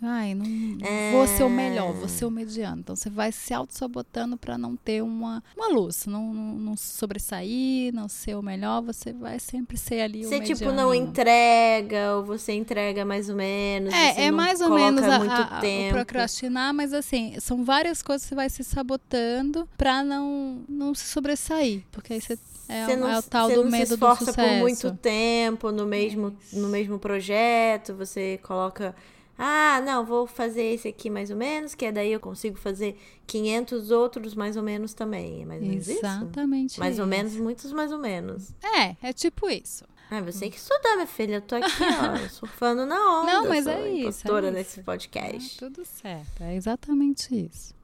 [0.02, 0.46] Ai, não
[0.86, 1.12] é...
[1.12, 2.82] vou ser o melhor, vou ser o mediano.
[2.82, 7.94] Então você vai se auto-sabotando para não ter uma, uma luz, não, não, não, sobressair,
[7.94, 10.56] não ser o melhor, você vai sempre ser ali você, o mediano.
[10.56, 13.94] Você tipo não entrega, ou você entrega mais ou menos.
[13.94, 18.30] É, é mais ou menos a, a, a, procrastinar, mas assim, são várias coisas que
[18.30, 21.84] você vai se sabotando para não, não se sobressair.
[21.92, 22.38] Porque aí você
[22.70, 24.26] é, não, é o tal do medo do sucesso.
[24.26, 28.94] Você por muito tempo no mesmo, no mesmo projeto, você coloca
[29.38, 33.00] ah, não, vou fazer esse aqui mais ou menos, que é daí eu consigo fazer
[33.28, 35.44] 500 outros mais ou menos também.
[35.44, 36.80] É mais ou menos Exatamente isso?
[36.80, 37.02] Mais isso.
[37.02, 38.52] ou menos, muitos mais ou menos.
[38.64, 39.86] É, é tipo isso.
[40.10, 41.36] Ah, você tem que estudar, minha filha.
[41.36, 43.34] Eu tô aqui, ó, surfando na onda.
[43.34, 44.28] Não, mas é isso.
[44.28, 44.52] É isso.
[44.52, 45.56] nesse podcast.
[45.56, 46.42] É tudo certo.
[46.42, 47.76] É exatamente isso.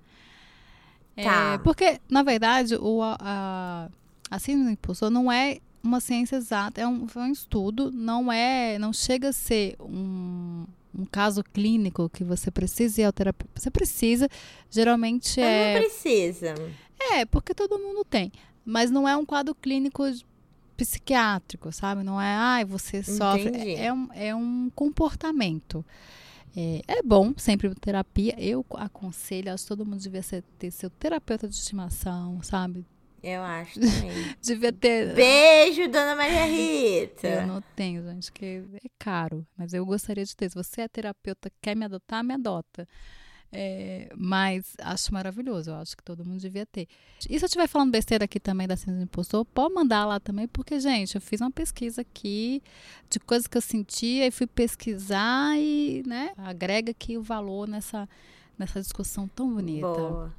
[1.15, 1.53] Tá.
[1.53, 3.89] É, porque, na verdade, o, a,
[4.31, 8.31] a síndrome do impulsor não é uma ciência exata, é um, é um estudo, não
[8.31, 10.65] é, não chega a ser um,
[10.97, 13.59] um caso clínico que você precisa ir ao terapeuta.
[13.59, 14.29] Você precisa,
[14.69, 15.75] geralmente é.
[15.75, 16.55] Não precisa.
[16.99, 18.31] É, porque todo mundo tem.
[18.65, 20.03] Mas não é um quadro clínico
[20.77, 22.03] psiquiátrico, sabe?
[22.03, 23.49] Não é, ai, ah, você sofre.
[23.55, 25.85] É, é, um, é um comportamento.
[26.55, 28.35] É, é, bom sempre terapia.
[28.37, 32.85] Eu aconselho, acho que todo mundo devia ser, ter seu terapeuta de estimação, sabe?
[33.23, 34.35] Eu acho também.
[34.41, 35.15] Devia ter.
[35.15, 37.27] Beijo, dona Maria Rita.
[37.27, 39.47] Eu não tenho, gente, que é caro.
[39.57, 40.49] Mas eu gostaria de ter.
[40.49, 42.87] Se você é terapeuta, quer me adotar, me adota.
[43.55, 46.87] É, mas acho maravilhoso, eu acho que todo mundo devia ter.
[47.29, 50.19] E se eu estiver falando besteira aqui também da síndrome do impostor, pode mandar lá
[50.19, 52.63] também, porque, gente, eu fiz uma pesquisa aqui
[53.11, 58.09] de coisas que eu sentia e fui pesquisar e, né, agrega aqui o valor nessa,
[58.57, 59.85] nessa discussão tão bonita.
[59.85, 60.33] Boa.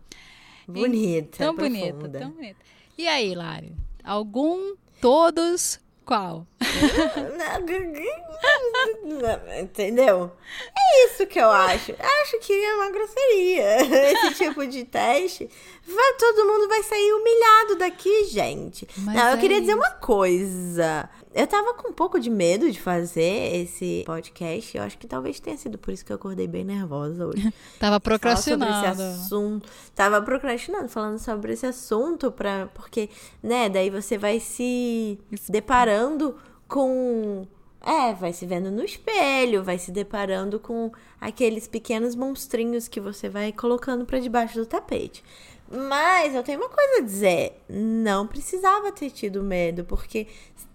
[0.66, 1.38] Bonita.
[1.38, 1.92] Tão profunda.
[1.92, 2.56] bonita, tão bonita.
[2.96, 3.74] E aí, Lari?
[4.02, 6.46] Algum, todos, qual?
[9.60, 10.30] Entendeu?
[10.76, 11.92] É isso que eu acho.
[11.98, 13.76] Acho que é uma grosseria.
[14.12, 15.48] Esse tipo de teste.
[15.86, 18.86] Vai, todo mundo vai sair humilhado daqui, gente.
[18.98, 19.62] Mas Não, eu é queria isso.
[19.66, 21.08] dizer uma coisa.
[21.34, 24.76] Eu tava com um pouco de medo de fazer esse podcast.
[24.76, 27.52] Eu acho que talvez tenha sido por isso que eu acordei bem nervosa hoje.
[27.80, 28.72] tava procrastinando.
[28.72, 29.68] Sobre esse assunto.
[29.96, 33.10] Tava procrastinando, falando sobre esse assunto, pra, porque,
[33.42, 35.18] né, daí você vai se
[35.48, 36.36] deparando
[36.68, 37.48] com.
[37.84, 43.28] É, vai se vendo no espelho, vai se deparando com aqueles pequenos monstrinhos que você
[43.28, 45.22] vai colocando para debaixo do tapete.
[45.70, 50.28] Mas eu tenho uma coisa a dizer: não precisava ter tido medo, porque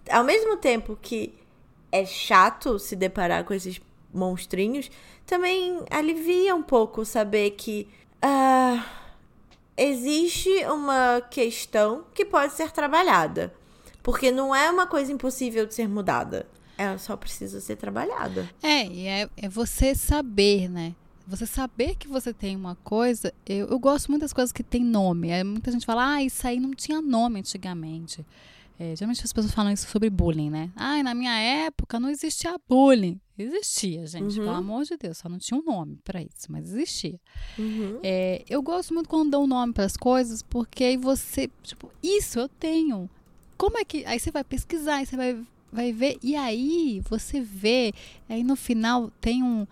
[0.09, 1.33] ao mesmo tempo que
[1.91, 3.81] é chato se deparar com esses
[4.13, 4.89] monstrinhos,
[5.25, 7.87] também alivia um pouco saber que
[8.23, 8.83] uh,
[9.77, 13.53] existe uma questão que pode ser trabalhada.
[14.01, 16.47] Porque não é uma coisa impossível de ser mudada.
[16.77, 18.49] Ela só precisa ser trabalhada.
[18.63, 20.95] É, e é, é você saber, né?
[21.27, 23.33] Você saber que você tem uma coisa.
[23.45, 25.29] Eu, eu gosto muito das coisas que tem nome.
[25.29, 28.25] É, muita gente fala, ah, isso aí não tinha nome antigamente.
[28.79, 30.71] É, geralmente as pessoas falam isso sobre bullying, né?
[30.73, 33.19] Ai, na minha época não existia bullying.
[33.37, 34.45] Existia, gente, uhum.
[34.45, 37.19] pelo amor de Deus, só não tinha um nome para isso, mas existia.
[37.57, 37.99] Uhum.
[38.01, 41.91] É, eu gosto muito quando dão um nome para as coisas, porque aí você, tipo,
[42.01, 43.09] isso eu tenho.
[43.57, 44.05] Como é que.
[44.05, 47.93] Aí você vai pesquisar, aí você vai, vai ver, e aí você vê,
[48.29, 49.67] aí no final tem um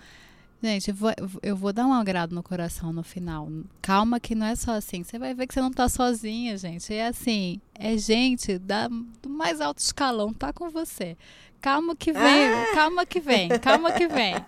[0.61, 1.11] Gente, eu vou,
[1.43, 3.47] eu vou dar um agrado no coração no final.
[3.81, 5.03] Calma que não é só assim.
[5.03, 6.91] Você vai ver que você não tá sozinha, gente.
[6.91, 11.15] É assim, é gente da, do mais alto escalão, tá com você.
[11.61, 12.71] Calma que vem, ah!
[12.73, 14.35] calma que vem, calma que vem.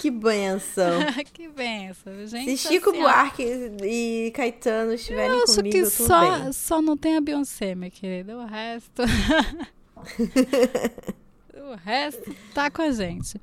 [0.00, 1.00] Que benção.
[1.32, 2.56] que benção, gente.
[2.56, 3.42] Se Chico assim, Buarque
[3.82, 6.52] e Caetano estiverem eu acho comigo, que só, bem.
[6.52, 8.36] só não tem a Beyoncé, minha querida.
[8.36, 9.02] O resto...
[11.54, 13.40] o resto tá com a gente.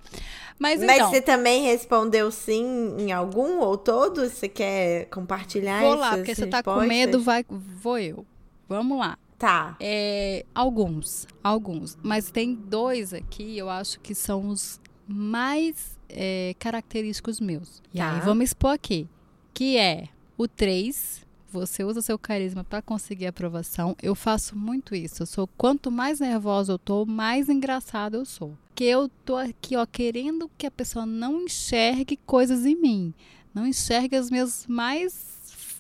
[0.62, 4.34] Mas, Mas então, você também respondeu sim em algum ou todos?
[4.34, 8.24] Você quer compartilhar Vou lá, porque você tá com medo, vai, vou eu.
[8.70, 9.18] Vamos lá.
[9.40, 9.76] Tá.
[9.80, 11.98] É, alguns, alguns.
[12.04, 17.82] Mas tem dois aqui, eu acho que são os mais é, característicos meus.
[17.92, 18.14] E tá.
[18.14, 19.10] aí, vamos expor aqui.
[19.56, 23.96] Que é o 3, você usa seu carisma para conseguir aprovação.
[24.02, 25.22] Eu faço muito isso.
[25.22, 28.58] Eu sou quanto mais nervosa eu tô, mais engraçado eu sou.
[28.74, 33.14] Que eu tô aqui, ó, querendo que a pessoa não enxergue coisas em mim,
[33.54, 35.32] não enxergue as minhas mais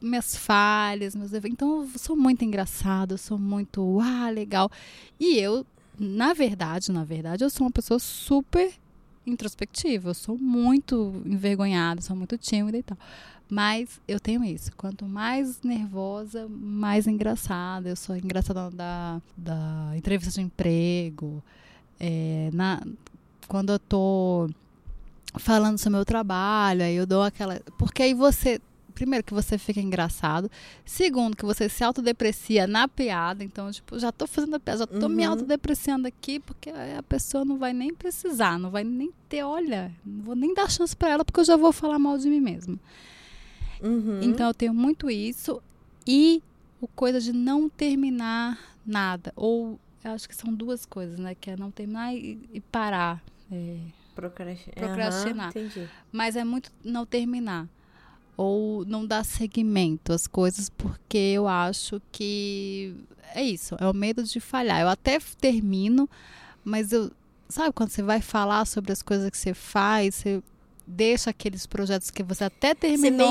[0.01, 4.69] minhas falhas, meus Então eu sou muito engraçado, eu sou muito, ah, legal.
[5.19, 5.65] E eu,
[5.97, 8.73] na verdade, na verdade, eu sou uma pessoa super
[9.25, 12.97] introspectiva, eu sou muito envergonhada, sou muito tímida e tal.
[13.51, 14.71] Mas eu tenho isso.
[14.77, 17.89] Quanto mais nervosa, mais engraçada.
[17.89, 21.43] Eu sou engraçada da, da entrevista de emprego.
[21.99, 22.81] É, na,
[23.49, 24.49] quando eu tô
[25.35, 27.59] falando sobre o meu trabalho, aí eu dou aquela.
[27.77, 28.61] Porque aí você
[28.93, 30.49] primeiro, que você fica engraçado.
[30.85, 33.43] Segundo, que você se autodeprecia na piada.
[33.43, 35.09] Então, tipo, já tô fazendo a piada, já tô uhum.
[35.09, 39.91] me autodepreciando aqui, porque a pessoa não vai nem precisar, não vai nem ter, olha,
[40.05, 42.39] não vou nem dar chance para ela, porque eu já vou falar mal de mim
[42.39, 42.79] mesmo.
[43.82, 44.20] Uhum.
[44.22, 45.62] Então, eu tenho muito isso.
[46.06, 46.41] E
[46.80, 49.32] o coisa de não terminar nada.
[49.36, 51.36] Ou, eu acho que são duas coisas, né?
[51.36, 53.24] Que é não terminar e, e parar.
[53.52, 53.78] É,
[54.15, 54.72] Procrastin...
[54.72, 55.54] procrastinar.
[55.56, 57.67] Uhum, Mas é muito não terminar
[58.38, 62.96] ou não dar seguimento às coisas porque eu acho que
[63.36, 64.82] é isso, é o medo de falhar.
[64.82, 66.10] Eu até termino,
[66.63, 67.12] mas eu
[67.48, 70.41] sabe quando você vai falar sobre as coisas que você faz, você
[70.88, 73.28] deixa aqueles projetos que você até terminou,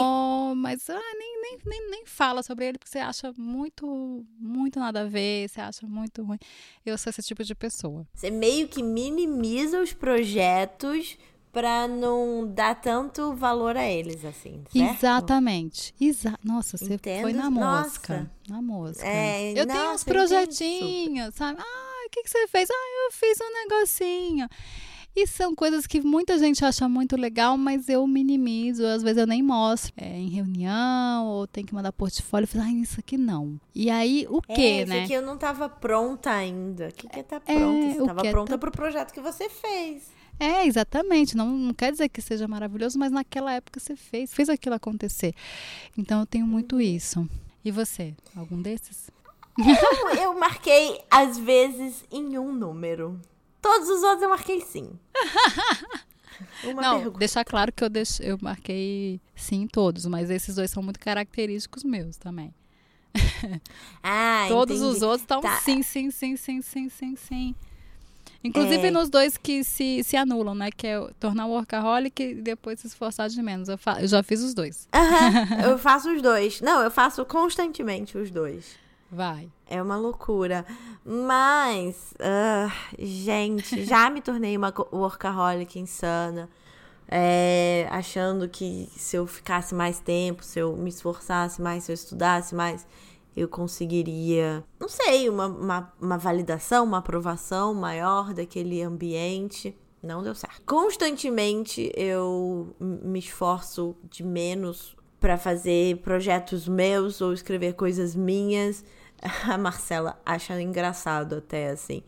[0.60, 5.02] mas ah, nem, nem, nem, nem fala sobre ele porque você acha muito muito nada
[5.02, 6.38] a ver, você acha muito ruim.
[6.84, 8.06] Eu sou esse tipo de pessoa.
[8.14, 11.18] Você meio que minimiza os projetos
[11.52, 14.94] para não dar tanto valor a eles, assim, certo?
[14.96, 15.94] Exatamente.
[16.00, 17.22] Exa Nossa, você Entendo.
[17.22, 18.18] foi na mosca.
[18.18, 18.30] Nossa.
[18.48, 19.06] Na mosca.
[19.06, 21.60] É, eu nossa, tenho uns projetinhos, sabe?
[21.60, 22.68] Ah, o que, que você fez?
[22.70, 24.48] Ah, eu fiz um negocinho.
[25.14, 29.26] E são coisas que muita gente acha muito legal, mas eu minimizo, às vezes eu
[29.26, 29.92] nem mostro.
[29.96, 33.60] É, em reunião, ou tem que mandar portfólio, eu falo, ah, isso aqui não.
[33.74, 34.96] E aí, o é, quê, né?
[34.96, 36.88] Isso aqui eu não estava pronta ainda.
[36.88, 37.62] O que, que é tá pronta?
[37.62, 38.58] É, você estava pronta tá...
[38.58, 40.10] pro projeto que você fez.
[40.38, 41.36] É, exatamente.
[41.36, 45.34] Não, não quer dizer que seja maravilhoso, mas naquela época você fez, fez aquilo acontecer.
[45.98, 46.80] Então eu tenho muito uhum.
[46.80, 47.28] isso.
[47.62, 48.14] E você?
[48.34, 49.10] Algum desses?
[49.58, 53.20] Eu, eu marquei, às vezes, em um número.
[53.60, 54.90] Todos os outros eu marquei sim.
[56.64, 57.18] Uma não, pergunta.
[57.18, 61.84] deixar claro que eu, deixo, eu marquei sim todos, mas esses dois são muito característicos
[61.84, 62.54] meus também.
[64.02, 64.96] Ah, Todos entendi.
[64.96, 65.58] os outros estão tá.
[65.60, 67.54] sim, sim, sim, sim, sim, sim, sim.
[68.42, 68.90] Inclusive é...
[68.90, 70.70] nos dois que se, se anulam, né?
[70.70, 73.68] Que é tornar o workaholic e depois se esforçar de menos.
[73.68, 74.00] Eu, fa...
[74.00, 74.88] eu já fiz os dois.
[74.94, 76.60] Uhum, eu faço os dois.
[76.60, 78.78] Não, eu faço constantemente os dois.
[79.10, 79.50] Vai.
[79.66, 80.64] É uma loucura.
[81.04, 86.48] Mas, uh, gente, já me tornei uma workaholic insana.
[87.12, 91.94] É, achando que se eu ficasse mais tempo, se eu me esforçasse mais, se eu
[91.94, 92.86] estudasse mais,
[93.36, 99.76] eu conseguiria, não sei, uma, uma, uma validação, uma aprovação maior daquele ambiente.
[100.00, 100.62] Não deu certo.
[100.64, 108.84] Constantemente eu me esforço de menos para fazer projetos meus ou escrever coisas minhas.
[109.48, 112.02] A Marcela acha engraçado até assim.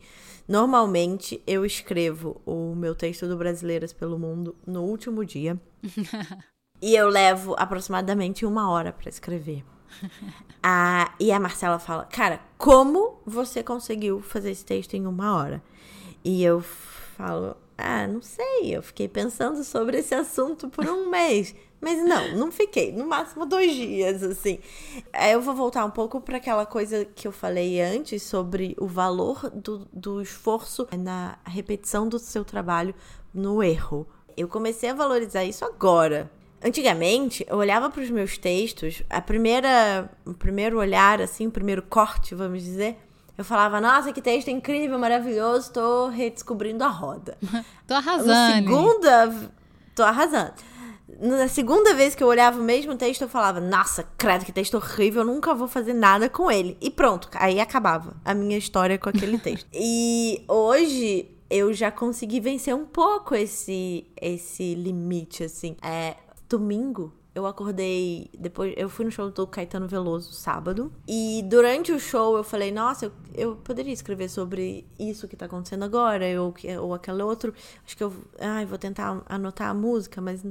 [0.47, 5.59] Normalmente eu escrevo o meu texto do Brasileiras pelo Mundo no último dia.
[6.81, 9.63] e eu levo aproximadamente uma hora para escrever.
[10.61, 15.63] a, e a Marcela fala: Cara, como você conseguiu fazer esse texto em uma hora?
[16.23, 18.75] E eu falo: Ah, não sei.
[18.75, 21.55] Eu fiquei pensando sobre esse assunto por um mês.
[21.83, 22.93] Mas não, não fiquei.
[22.93, 24.59] No máximo dois dias, assim.
[25.29, 29.49] Eu vou voltar um pouco para aquela coisa que eu falei antes sobre o valor
[29.49, 32.95] do, do esforço na repetição do seu trabalho
[33.33, 34.07] no erro.
[34.37, 36.31] Eu comecei a valorizar isso agora.
[36.63, 41.81] Antigamente, eu olhava para os meus textos, a primeira, o primeiro olhar, assim, o primeiro
[41.81, 42.97] corte, vamos dizer,
[43.37, 47.37] eu falava, nossa, que texto incrível, maravilhoso, tô redescobrindo a roda.
[47.85, 48.29] tô arrasando.
[48.29, 49.51] Na segunda,
[49.93, 50.53] tô arrasando.
[51.19, 54.75] Na segunda vez que eu olhava o mesmo texto, eu falava, nossa, credo, que texto
[54.75, 56.77] horrível, eu nunca vou fazer nada com ele.
[56.81, 59.67] E pronto, aí acabava a minha história com aquele texto.
[59.73, 65.75] e hoje eu já consegui vencer um pouco esse esse limite, assim.
[65.83, 66.15] É,
[66.49, 68.73] domingo, eu acordei depois.
[68.77, 70.91] Eu fui no show do Caetano Veloso sábado.
[71.07, 75.45] E durante o show eu falei, nossa, eu, eu poderia escrever sobre isso que tá
[75.45, 77.53] acontecendo agora, ou, ou aquele outro.
[77.85, 78.13] Acho que eu.
[78.39, 80.43] Ai, vou tentar anotar a música, mas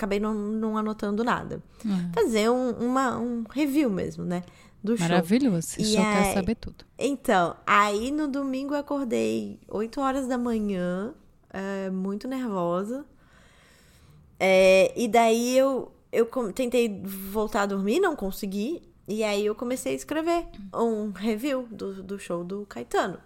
[0.00, 1.62] acabei não, não anotando nada.
[1.84, 2.12] Uhum.
[2.14, 4.42] Fazer um, uma, um review mesmo, né?
[4.82, 5.06] Do show.
[5.06, 5.76] Maravilhoso.
[5.78, 6.86] E show quer saber tudo.
[6.98, 11.12] Então, aí no domingo eu acordei 8 horas da manhã,
[11.50, 13.04] é, muito nervosa.
[14.38, 18.82] É, e daí eu, eu tentei voltar a dormir, não consegui.
[19.06, 23.18] E aí eu comecei a escrever um review do, do show do Caetano.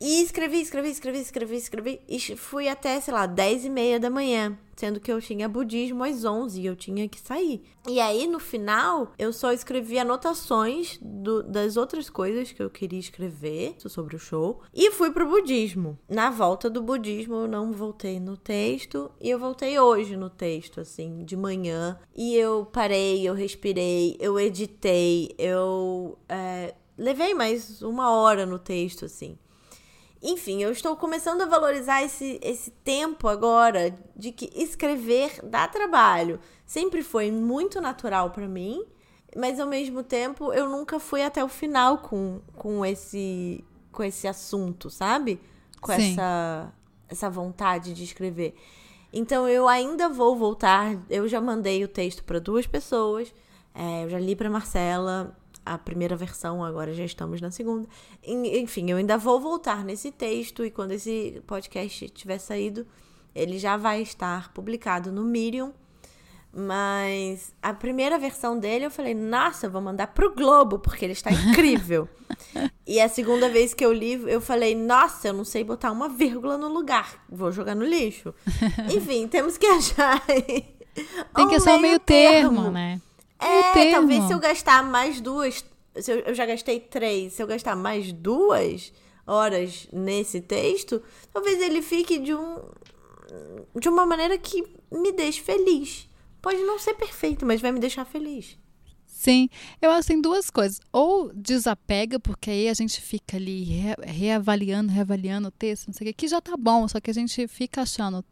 [0.00, 2.00] E escrevi, escrevi, escrevi, escrevi, escrevi.
[2.08, 4.58] E fui até, sei lá, 10 e meia da manhã.
[4.76, 7.62] Sendo que eu tinha budismo às 11 e eu tinha que sair.
[7.88, 12.98] E aí, no final, eu só escrevi anotações do, das outras coisas que eu queria
[12.98, 14.60] escrever sobre o show.
[14.74, 15.96] E fui pro budismo.
[16.08, 19.12] Na volta do budismo, eu não voltei no texto.
[19.20, 21.96] E eu voltei hoje no texto, assim, de manhã.
[22.14, 26.18] E eu parei, eu respirei, eu editei, eu.
[26.28, 29.38] É, levei mais uma hora no texto, assim.
[30.26, 36.40] Enfim, eu estou começando a valorizar esse, esse tempo agora de que escrever dá trabalho.
[36.64, 38.82] Sempre foi muito natural para mim,
[39.36, 43.62] mas ao mesmo tempo eu nunca fui até o final com, com, esse,
[43.92, 45.38] com esse assunto, sabe?
[45.78, 46.72] Com essa,
[47.06, 48.54] essa vontade de escrever.
[49.12, 50.96] Então eu ainda vou voltar.
[51.10, 53.30] Eu já mandei o texto para duas pessoas.
[53.74, 57.88] É, eu já li para Marcela a primeira versão, agora já estamos na segunda.
[58.22, 62.86] Enfim, eu ainda vou voltar nesse texto e quando esse podcast tiver saído,
[63.34, 65.72] ele já vai estar publicado no Medium.
[66.56, 71.12] Mas a primeira versão dele eu falei, nossa, eu vou mandar pro Globo, porque ele
[71.12, 72.08] está incrível.
[72.86, 76.08] e a segunda vez que eu li, eu falei, nossa, eu não sei botar uma
[76.08, 78.32] vírgula no lugar, vou jogar no lixo.
[78.94, 80.24] Enfim, temos que achar.
[80.24, 83.00] Tem que um meio termo, termo né?
[83.38, 85.64] É, talvez se eu gastar mais duas.
[85.96, 88.92] Se eu, eu já gastei três, se eu gastar mais duas
[89.26, 92.58] horas nesse texto, talvez ele fique de um.
[93.78, 96.08] de uma maneira que me deixe feliz.
[96.40, 98.58] Pode não ser perfeito, mas vai me deixar feliz.
[99.06, 99.48] Sim,
[99.80, 100.80] eu acho que tem duas coisas.
[100.92, 106.08] Ou desapega, porque aí a gente fica ali re reavaliando, reavaliando o texto, não sei
[106.08, 108.22] o que, que já tá bom, só que a gente fica achando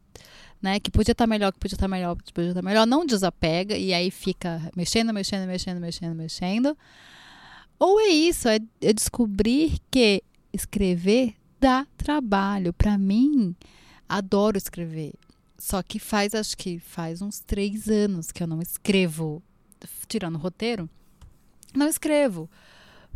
[0.63, 0.79] né?
[0.79, 2.87] Que podia estar tá melhor, que podia estar tá melhor, que podia estar tá melhor,
[2.87, 6.79] não desapega e aí fica mexendo, mexendo, mexendo, mexendo, mexendo.
[7.79, 12.73] Ou é isso, é, é descobrir que escrever dá trabalho.
[12.73, 13.57] Para mim,
[14.09, 15.15] adoro escrever.
[15.59, 19.43] Só que faz, acho que faz uns três anos que eu não escrevo,
[20.09, 20.89] tirando o roteiro,
[21.75, 22.51] não escrevo.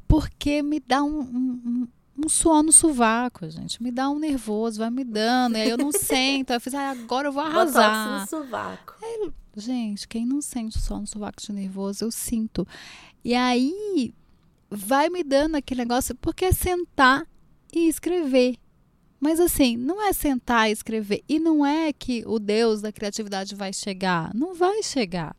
[0.08, 3.82] Porque me dá um, um, um suor no sovaco, gente.
[3.82, 5.56] Me dá um nervoso, vai me dando.
[5.56, 6.50] E aí eu não sento.
[6.50, 8.20] Aí eu fiz, ah, agora eu vou arrasar.
[8.20, 8.94] no sovaco.
[9.56, 12.66] Gente, quem não sente suor no sovaco de nervoso, eu sinto.
[13.24, 14.14] E aí
[14.70, 17.26] vai me dando aquele negócio, porque é sentar
[17.72, 18.56] e escrever.
[19.18, 21.24] Mas assim, não é sentar e escrever.
[21.28, 24.34] E não é que o Deus da criatividade vai chegar.
[24.34, 25.34] Não vai chegar.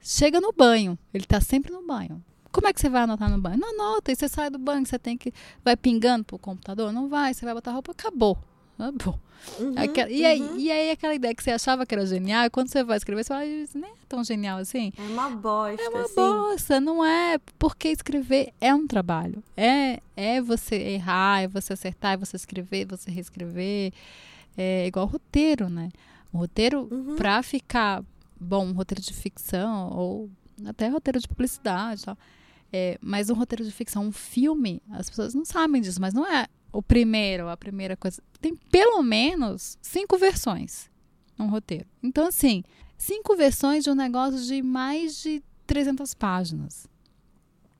[0.00, 0.98] Chega no banho.
[1.14, 2.22] Ele está sempre no banho.
[2.56, 3.58] Como é que você vai anotar no banho?
[3.58, 5.30] Não anota, e você sai do banho, você tem que.
[5.62, 6.90] Vai pingando pro computador?
[6.90, 8.38] Não vai, você vai botar roupa, acabou.
[8.78, 9.20] Acabou.
[9.60, 10.56] Uhum, Aquela, e, aí, uhum.
[10.56, 13.24] e aí aquela ideia que você achava que era genial, e quando você vai escrever,
[13.24, 14.90] você fala, isso nem é tão genial assim.
[14.96, 15.82] É uma bosta.
[15.82, 16.14] É uma assim.
[16.14, 17.38] bosta, não é?
[17.58, 19.44] Porque escrever é um trabalho.
[19.54, 23.92] É, é você errar, é você acertar, é você escrever, você reescrever.
[24.56, 25.90] É igual roteiro, né?
[26.32, 27.16] O roteiro, uhum.
[27.16, 28.02] pra ficar
[28.40, 30.30] bom, um roteiro de ficção, ou
[30.64, 32.16] até roteiro de publicidade tal
[32.76, 36.26] é, mas um roteiro de ficção, um filme, as pessoas não sabem disso, mas não
[36.26, 38.22] é o primeiro, a primeira coisa.
[38.38, 40.90] Tem pelo menos cinco versões
[41.38, 41.86] num roteiro.
[42.02, 42.62] Então, assim,
[42.98, 46.86] cinco versões de um negócio de mais de 300 páginas.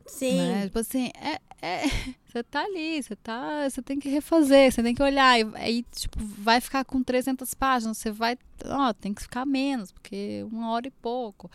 [0.06, 0.38] Sim.
[0.38, 0.64] Né?
[0.64, 1.82] Tipo assim, é, é,
[2.26, 5.82] você tá ali, você tá, você tem que refazer, você tem que olhar, e aí,
[5.94, 10.70] tipo, vai ficar com 300 páginas, você vai, ó, tem que ficar menos, porque uma
[10.70, 11.50] hora e pouco.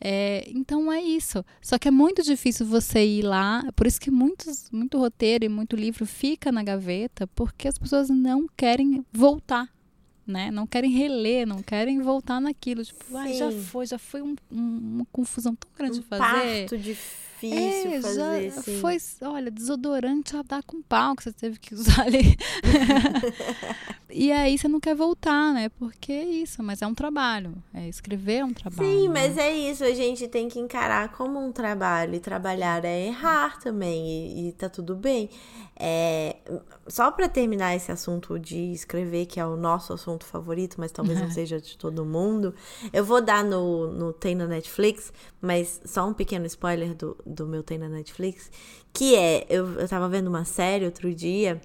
[0.00, 1.44] É, então é isso.
[1.60, 5.48] Só que é muito difícil você ir lá, por isso que muitos, muito roteiro e
[5.48, 9.68] muito livro fica na gaveta, porque as pessoas não querem voltar.
[10.26, 10.50] Né?
[10.50, 12.84] Não querem reler, não querem voltar naquilo.
[12.84, 16.22] Tipo, ah, já foi, já foi um, um, uma confusão tão grande um de fazer.
[16.22, 18.80] Parto difícil é, fazer, já sim.
[18.80, 22.36] Foi, olha, desodorante a dar com pau que você teve que usar ali.
[24.18, 25.68] e aí você não quer voltar, né?
[25.68, 27.52] Porque é isso, mas é um trabalho.
[27.74, 28.88] É, escrever é um trabalho.
[28.88, 29.12] Sim, né?
[29.12, 32.14] mas é isso, a gente tem que encarar como um trabalho.
[32.14, 35.28] E trabalhar é errar também, e, e tá tudo bem.
[35.78, 36.36] É,
[36.88, 41.20] só para terminar esse assunto de escrever, que é o nosso assunto favorito, mas talvez
[41.20, 42.54] não seja de todo mundo,
[42.94, 45.12] eu vou dar no, no Tem na Netflix,
[45.42, 48.50] mas só um pequeno spoiler do, do meu Tem na Netflix,
[48.94, 51.60] que é, eu, eu tava vendo uma série outro dia,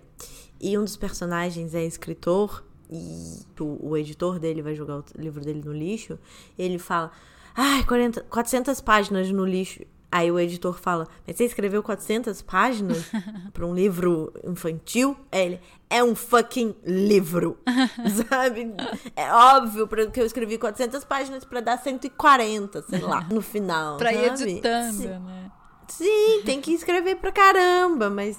[0.61, 5.43] e um dos personagens é escritor, e o, o editor dele vai jogar o livro
[5.43, 6.19] dele no lixo,
[6.57, 7.11] ele fala,
[7.55, 9.81] ai, 40, 400 páginas no lixo,
[10.11, 13.09] Aí o editor fala: Mas você escreveu 400 páginas
[13.53, 15.15] para um livro infantil?
[15.31, 17.57] Aí ele: É um fucking livro.
[18.29, 18.73] Sabe?
[19.15, 23.95] É óbvio que eu escrevi 400 páginas para dar 140, sei lá, no final.
[23.97, 24.25] pra sabe?
[24.25, 25.51] ir editando, né?
[25.87, 28.37] Sim, tem que escrever pra caramba, mas.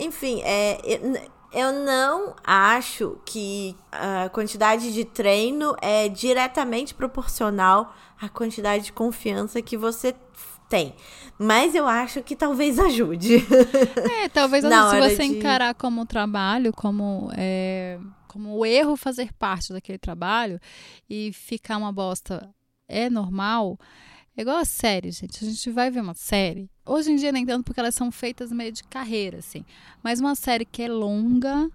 [0.00, 0.78] Enfim, é,
[1.52, 9.60] eu não acho que a quantidade de treino é diretamente proporcional à quantidade de confiança
[9.60, 10.14] que você
[10.68, 10.94] tem.
[11.38, 13.44] Mas eu acho que talvez ajude.
[14.22, 15.38] É, talvez se você de...
[15.38, 17.98] encarar como trabalho, como, é,
[18.28, 20.60] como o erro fazer parte daquele trabalho
[21.08, 22.48] e ficar uma bosta
[22.88, 23.78] é normal.
[24.36, 25.44] É igual a série, gente.
[25.44, 26.70] A gente vai ver uma série.
[26.86, 29.64] Hoje em dia, nem tanto, porque elas são feitas meio de carreira, assim.
[30.02, 31.70] Mas uma série que é longa.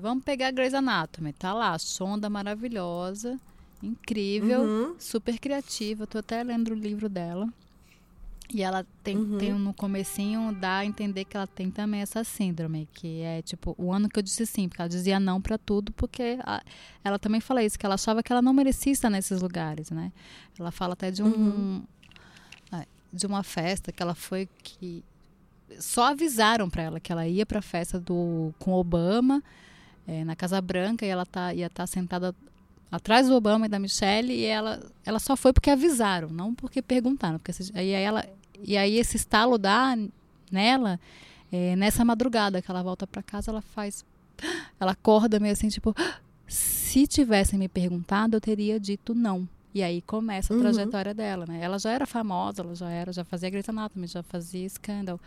[0.00, 1.32] Vamos pegar Grey's Anatomy.
[1.32, 3.38] Tá lá, sonda maravilhosa,
[3.82, 4.94] incrível, uhum.
[4.98, 6.06] super criativa.
[6.06, 7.48] Tô até lendo o livro dela.
[8.52, 9.38] E ela tem, uhum.
[9.38, 13.74] tem no comecinho dá a entender que ela tem também essa síndrome, que é tipo,
[13.78, 16.62] o ano que eu disse sim, porque ela dizia não para tudo, porque a,
[17.02, 20.12] ela também fala isso, que ela achava que ela não merecia estar nesses lugares, né?
[20.58, 21.84] Ela fala até de um uhum.
[23.12, 25.02] de uma festa que ela foi que
[25.80, 29.42] só avisaram para ela que ela ia para a festa do com Obama
[30.06, 32.34] é, na Casa Branca e ela tá ia estar tá sentada
[32.96, 36.80] atrás do Obama e da Michelle e ela, ela só foi porque avisaram, não porque
[36.80, 37.38] perguntaram.
[37.38, 38.24] Porque, aí ela,
[38.62, 39.96] e aí esse estalo dá
[40.50, 41.00] nela,
[41.50, 44.04] é, nessa madrugada que ela volta para casa, ela faz.
[44.78, 45.94] Ela acorda meio assim, tipo,
[46.46, 49.48] se tivessem me perguntado, eu teria dito não.
[49.72, 50.62] E aí começa a uhum.
[50.62, 51.16] trajetória uhum.
[51.16, 51.60] dela, né?
[51.60, 55.20] Ela já era famosa, ela já era, já fazia Grey's Anatomy, já fazia Scandal.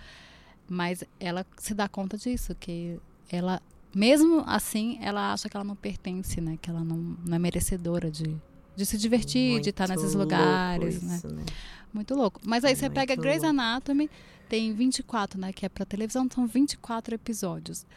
[0.69, 2.97] Mas ela se dá conta disso, que
[3.29, 3.61] ela
[3.97, 6.55] mesmo assim, ela acha que ela não pertence, né?
[6.61, 8.37] Que ela não, não é merecedora de,
[8.75, 11.15] de se divertir, Muito de estar nesses lugares, né?
[11.15, 11.43] isso, né?
[11.91, 12.39] Muito louco.
[12.45, 14.07] Mas aí é você pega Grey's Anatomy,
[14.47, 15.51] tem 24, né?
[15.51, 17.87] Que é pra televisão, são 24 episódios.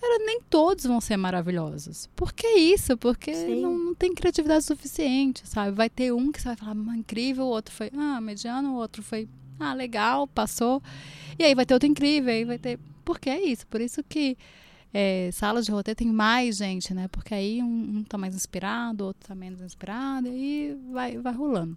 [0.00, 2.08] Cara, nem todos vão ser maravilhosos.
[2.14, 2.96] Por que isso?
[2.96, 5.72] Porque não, não, tem criatividade suficiente, sabe?
[5.72, 8.76] Vai ter um que você vai falar, ah, incrível, o outro foi, ah, mediano, o
[8.76, 9.28] outro foi,
[9.58, 10.80] ah, legal, passou.
[11.36, 12.78] E aí vai ter outro incrível, aí vai ter.
[13.04, 13.66] Porque é isso.
[13.66, 14.38] Por isso que
[14.92, 17.08] é, salas de roteiro tem mais gente, né?
[17.08, 21.76] Porque aí um, um tá mais inspirado, outro tá menos inspirado, e vai, vai rolando.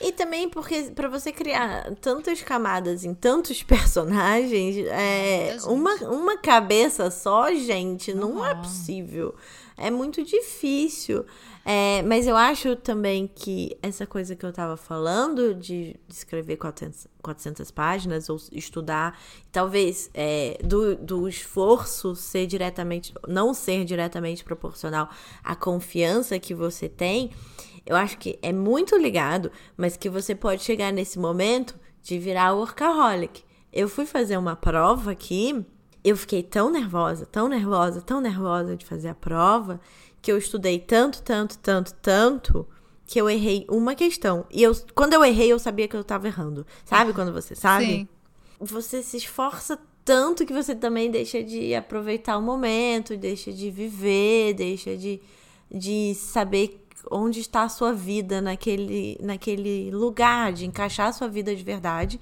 [0.00, 7.10] E também porque para você criar tantas camadas em tantos personagens, é, uma, uma cabeça
[7.10, 9.34] só, gente, não, não é possível.
[9.82, 11.26] É muito difícil.
[11.64, 16.56] É, mas eu acho também que essa coisa que eu tava falando de, de escrever
[16.56, 19.18] 400, 400 páginas ou estudar,
[19.50, 25.10] talvez é, do, do esforço ser diretamente, não ser diretamente proporcional
[25.42, 27.32] à confiança que você tem,
[27.84, 32.54] eu acho que é muito ligado, mas que você pode chegar nesse momento de virar
[32.54, 33.42] workaholic.
[33.72, 35.64] Eu fui fazer uma prova aqui,
[36.04, 39.80] eu fiquei tão nervosa, tão nervosa, tão nervosa de fazer a prova
[40.20, 42.66] que eu estudei tanto, tanto, tanto, tanto,
[43.06, 44.46] que eu errei uma questão.
[44.50, 46.66] E eu, quando eu errei, eu sabia que eu tava errando.
[46.84, 47.86] Sabe quando você sabe?
[47.86, 48.08] Sim.
[48.60, 54.54] Você se esforça tanto que você também deixa de aproveitar o momento, deixa de viver,
[54.54, 55.20] deixa de,
[55.70, 61.54] de saber onde está a sua vida naquele, naquele lugar, de encaixar a sua vida
[61.54, 62.20] de verdade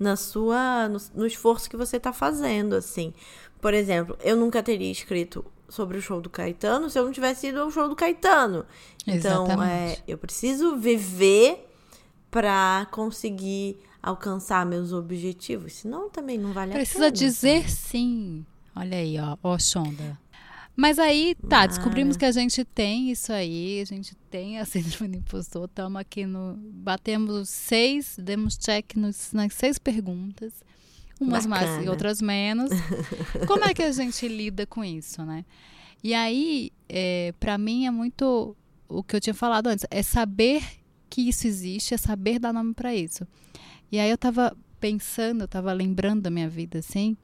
[0.00, 3.12] na sua no, no esforço que você está fazendo, assim.
[3.60, 7.48] Por exemplo, eu nunca teria escrito sobre o show do Caetano se eu não tivesse
[7.48, 8.64] ido ao show do Caetano.
[9.06, 11.68] Então, é, eu preciso viver
[12.30, 17.12] para conseguir alcançar meus objetivos, senão também não vale Precisa a pena.
[17.12, 18.46] Precisa dizer sim.
[18.74, 20.18] Olha aí, ó, ó Shonda.
[20.76, 25.08] Mas aí, tá, descobrimos que a gente tem isso aí, a gente tem a síndrome
[25.08, 26.56] do impostor, estamos aqui no.
[26.56, 30.52] Batemos seis, demos check nos, nas seis perguntas
[31.20, 31.72] umas Bacana.
[31.72, 32.70] mais e outras menos.
[33.46, 35.44] Como é que a gente lida com isso, né?
[36.02, 38.56] E aí, é, para mim é muito
[38.88, 40.62] o que eu tinha falado antes, é saber
[41.08, 43.26] que isso existe, é saber dar nome para isso.
[43.92, 47.16] E aí eu tava pensando, eu tava lembrando da minha vida assim,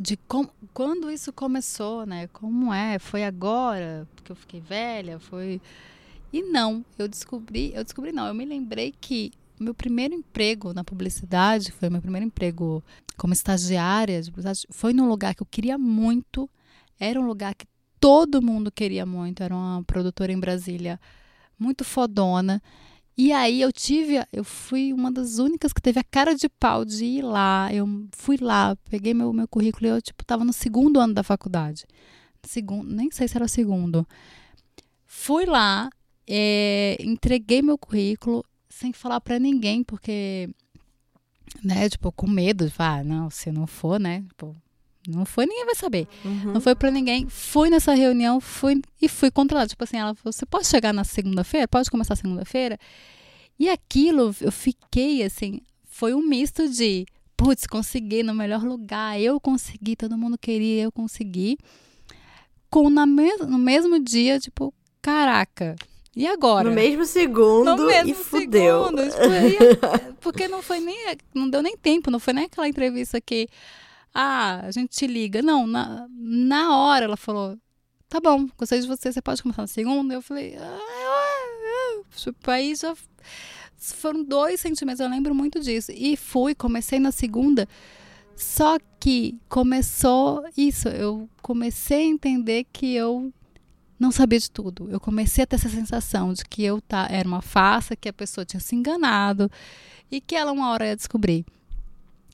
[0.00, 2.28] de com, quando isso começou, né?
[2.28, 2.98] Como é?
[2.98, 5.18] Foi agora que eu fiquei velha?
[5.18, 5.60] Foi
[6.32, 10.82] e não, eu descobri, eu descobri não, eu me lembrei que meu primeiro emprego na
[10.82, 12.82] publicidade, foi meu primeiro emprego
[13.16, 16.48] como estagiária de publicidade, foi num lugar que eu queria muito.
[16.98, 17.66] Era um lugar que
[18.00, 19.42] todo mundo queria muito.
[19.42, 20.98] Era uma produtora em Brasília
[21.58, 22.62] muito fodona.
[23.16, 26.84] E aí eu tive, eu fui uma das únicas que teve a cara de pau
[26.84, 27.72] de ir lá.
[27.72, 31.22] Eu fui lá, peguei meu, meu currículo e eu, tipo, tava no segundo ano da
[31.22, 31.86] faculdade.
[32.42, 34.06] Segundo, nem sei se era segundo.
[35.06, 35.90] Fui lá,
[36.26, 40.48] é, entreguei meu currículo, sem falar para ninguém, porque,
[41.62, 44.56] né, tipo, com medo de ah, não, se não for, né, tipo,
[45.08, 46.06] não foi, ninguém vai saber.
[46.24, 46.52] Uhum.
[46.52, 47.28] Não foi para ninguém.
[47.28, 49.68] Fui nessa reunião, fui e fui controlada.
[49.68, 51.66] Tipo assim, ela falou: você pode chegar na segunda-feira?
[51.66, 52.78] Pode começar segunda-feira?
[53.58, 59.40] E aquilo, eu fiquei assim, foi um misto de putz, consegui no melhor lugar, eu
[59.40, 61.58] consegui, todo mundo queria, eu consegui.
[62.70, 64.72] Com na me no mesmo dia, tipo,
[65.02, 65.76] caraca,
[66.14, 66.68] e agora?
[66.68, 68.84] No mesmo segundo no mesmo e fudeu.
[68.84, 70.96] Segundo, tipo, porque não foi nem.
[71.34, 73.48] Não deu nem tempo, não foi nem aquela entrevista que.
[74.14, 75.42] Ah, a gente te liga.
[75.42, 77.58] Não, na, na hora ela falou:
[78.08, 80.14] tá bom, gostei de você, você pode começar na segunda?
[80.14, 82.94] Eu falei: ah, tipo, aí já.
[83.76, 85.90] Foram dois sentimentos, eu lembro muito disso.
[85.92, 87.68] E fui, comecei na segunda.
[88.36, 93.32] Só que começou isso, eu comecei a entender que eu
[93.98, 94.88] não sabia de tudo.
[94.90, 98.12] Eu comecei a ter essa sensação de que eu tá, era uma farsa, que a
[98.12, 99.50] pessoa tinha se enganado
[100.10, 101.44] e que ela uma hora ia descobrir.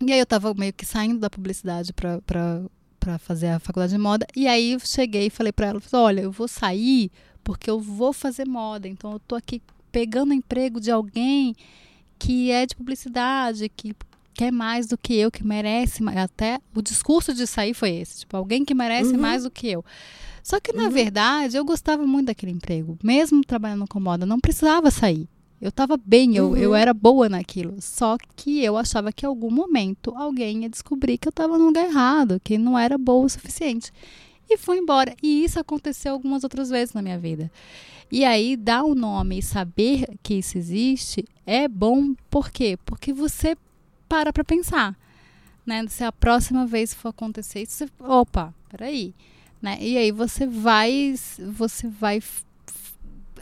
[0.01, 4.27] E aí eu estava meio que saindo da publicidade para fazer a faculdade de moda.
[4.37, 7.11] E aí eu cheguei e falei para ela: olha, eu vou sair
[7.43, 8.87] porque eu vou fazer moda.
[8.87, 11.55] Então eu tô aqui pegando emprego de alguém
[12.19, 13.95] que é de publicidade, que
[14.35, 16.03] quer mais do que eu, que merece.
[16.17, 19.21] Até o discurso de sair foi esse: tipo, alguém que merece uhum.
[19.21, 19.85] mais do que eu.
[20.43, 20.91] Só que, na uhum.
[20.91, 22.97] verdade, eu gostava muito daquele emprego.
[23.03, 25.29] Mesmo trabalhando com moda, não precisava sair.
[25.61, 26.57] Eu estava bem, eu, uhum.
[26.57, 27.77] eu era boa naquilo.
[27.81, 31.67] Só que eu achava que em algum momento alguém ia descobrir que eu estava no
[31.67, 33.93] lugar errado, que não era boa o suficiente.
[34.49, 35.15] E fui embora.
[35.23, 37.51] E isso aconteceu algumas outras vezes na minha vida.
[38.11, 42.15] E aí, dar o um nome e saber que isso existe é bom.
[42.31, 42.79] Por quê?
[42.87, 43.57] Porque você
[44.09, 44.97] para para pensar.
[45.67, 45.85] Né?
[45.89, 49.13] Se a próxima vez for acontecer, você, opa, peraí.
[49.61, 49.77] Né?
[49.81, 51.15] E aí você vai,
[51.53, 52.23] você vai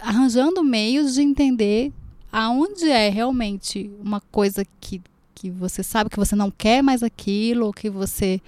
[0.00, 1.92] arranjando meios de entender
[2.30, 5.02] aonde é realmente uma coisa que,
[5.34, 8.40] que você sabe que você não quer mais aquilo, ou que você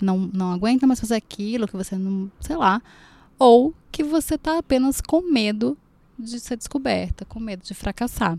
[0.00, 2.82] não, não aguenta mais fazer aquilo, que você não, sei lá,
[3.38, 5.76] ou que você está apenas com medo
[6.18, 8.38] de ser descoberta, com medo de fracassar.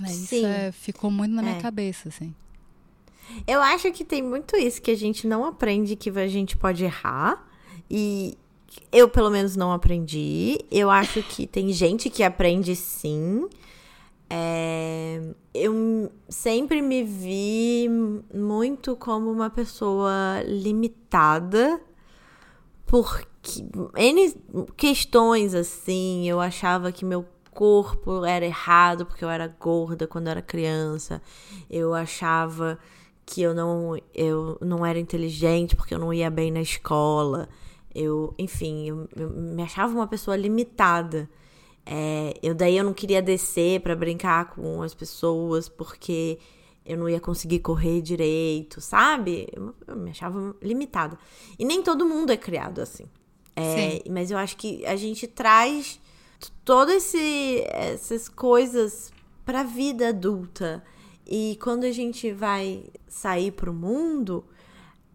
[0.00, 0.10] Né?
[0.12, 1.60] Isso é, ficou muito na minha é.
[1.60, 2.34] cabeça, assim.
[3.46, 6.84] Eu acho que tem muito isso, que a gente não aprende que a gente pode
[6.84, 7.46] errar,
[7.88, 8.36] e
[8.92, 10.58] eu, pelo menos, não aprendi.
[10.70, 13.48] Eu acho que tem gente que aprende sim.
[14.28, 15.20] É,
[15.52, 17.88] eu sempre me vi
[18.32, 21.80] muito como uma pessoa limitada,
[22.86, 23.28] porque
[23.96, 24.34] N
[24.76, 30.30] questões assim, eu achava que meu corpo era errado porque eu era gorda quando eu
[30.32, 31.20] era criança.
[31.68, 32.78] Eu achava
[33.26, 37.48] que eu não, eu não era inteligente porque eu não ia bem na escola.
[37.94, 41.28] Eu, enfim, eu, eu me achava uma pessoa limitada.
[41.84, 46.38] É, eu daí eu não queria descer para brincar com as pessoas porque
[46.84, 49.48] eu não ia conseguir correr direito, sabe?
[49.52, 51.18] Eu, eu me achava limitada.
[51.58, 53.04] E nem todo mundo é criado assim.
[53.56, 56.00] É, mas eu acho que a gente traz
[56.64, 59.12] todas essas coisas
[59.44, 60.82] para a vida adulta.
[61.26, 64.44] E quando a gente vai sair para o mundo,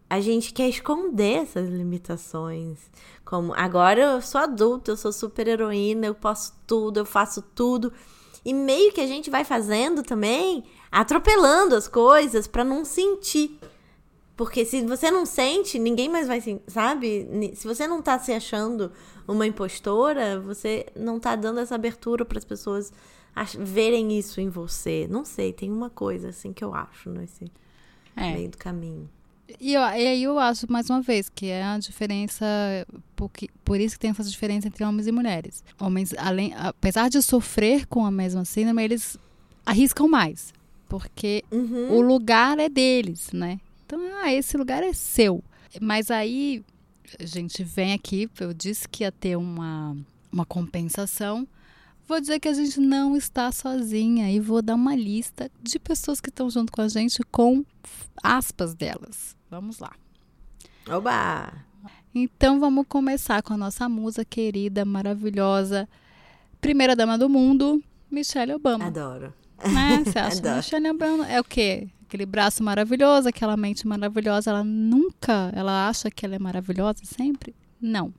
[0.08, 2.78] a gente quer esconder essas limitações.
[3.24, 7.92] Como agora eu sou adulta, eu sou super heroína, eu posso tudo, eu faço tudo.
[8.44, 13.58] E meio que a gente vai fazendo também, atropelando as coisas para não sentir.
[14.36, 17.28] Porque se você não sente, ninguém mais vai sentir, sabe?
[17.54, 18.92] Se você não tá se achando
[19.26, 22.92] uma impostora, você não tá dando essa abertura para as pessoas
[23.58, 25.08] verem isso em você.
[25.10, 27.50] Não sei, tem uma coisa assim que eu acho nesse
[28.14, 28.32] é.
[28.32, 29.10] meio do caminho.
[29.60, 32.44] E, eu, e aí eu acho, mais uma vez, que é a diferença.
[33.14, 35.64] Porque, por isso que tem essa diferença entre homens e mulheres.
[35.80, 39.16] Homens, além, apesar de sofrer com a mesma síndrome, eles
[39.64, 40.52] arriscam mais.
[40.88, 41.96] Porque uhum.
[41.96, 43.60] o lugar é deles, né?
[43.84, 45.42] Então, ah, esse lugar é seu.
[45.80, 46.64] Mas aí,
[47.18, 49.96] a gente vem aqui, eu disse que ia ter uma,
[50.32, 51.46] uma compensação.
[52.08, 56.20] Vou dizer que a gente não está sozinha e vou dar uma lista de pessoas
[56.20, 57.64] que estão junto com a gente com
[58.22, 59.35] aspas delas.
[59.50, 59.92] Vamos lá.
[60.88, 61.52] Oba!
[62.14, 65.88] Então vamos começar com a nossa musa querida, maravilhosa,
[66.60, 68.86] primeira dama do mundo, Michelle Obama.
[68.86, 69.34] Adoro.
[69.64, 70.02] Né?
[70.04, 71.88] Você acha que Michelle Obama é o quê?
[72.06, 77.54] Aquele braço maravilhoso, aquela mente maravilhosa, ela nunca, ela acha que ela é maravilhosa sempre?
[77.80, 78.14] Não.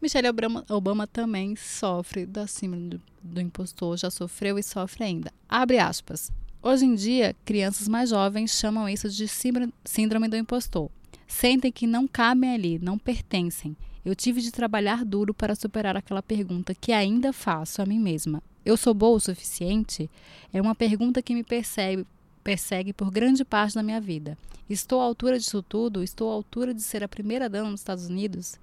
[0.00, 5.30] Michelle Obama, Obama também sofre da síndrome do, do impostor, já sofreu e sofre ainda.
[5.48, 6.32] Abre aspas.
[6.62, 10.90] Hoje em dia, crianças mais jovens chamam isso de síndrome do impostor.
[11.26, 13.74] Sentem que não cabem ali, não pertencem.
[14.04, 18.42] Eu tive de trabalhar duro para superar aquela pergunta que ainda faço a mim mesma.
[18.62, 20.10] Eu sou boa o suficiente?
[20.52, 22.06] É uma pergunta que me persegue,
[22.44, 24.36] persegue por grande parte da minha vida.
[24.68, 26.02] Estou à altura disso tudo?
[26.02, 28.56] Estou à altura de ser a primeira dama nos Estados Unidos?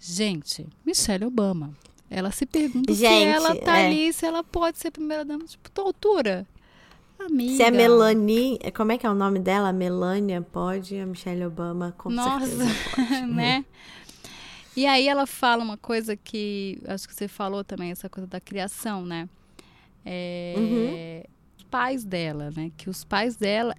[0.00, 1.74] Gente, Michelle Obama.
[2.08, 3.86] Ela se pergunta Gente, se ela tá é.
[3.86, 6.46] ali, se ela pode ser primeira dama, tipo, tua altura.
[7.18, 7.56] Amiga.
[7.56, 8.58] Se a Melanie.
[8.74, 9.72] Como é que é o nome dela?
[9.72, 13.64] Melania pode, a Michelle Obama com Nossa, certeza né?
[14.76, 18.40] E aí ela fala uma coisa que acho que você falou também, essa coisa da
[18.40, 19.28] criação, né?
[20.04, 21.22] É, Uhum.
[21.56, 22.70] Os pais dela, né?
[22.76, 23.74] Que os pais dela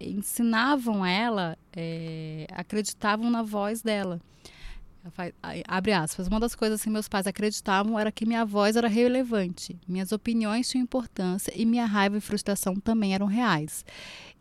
[0.00, 4.20] ensinavam ela, é, acreditavam na voz dela.
[5.12, 5.32] Faz-
[5.66, 6.26] Abre aspas.
[6.26, 10.68] Uma das coisas que meus pais acreditavam era que minha voz era relevante, minhas opiniões
[10.68, 13.84] tinham importância e minha raiva e frustração também eram reais.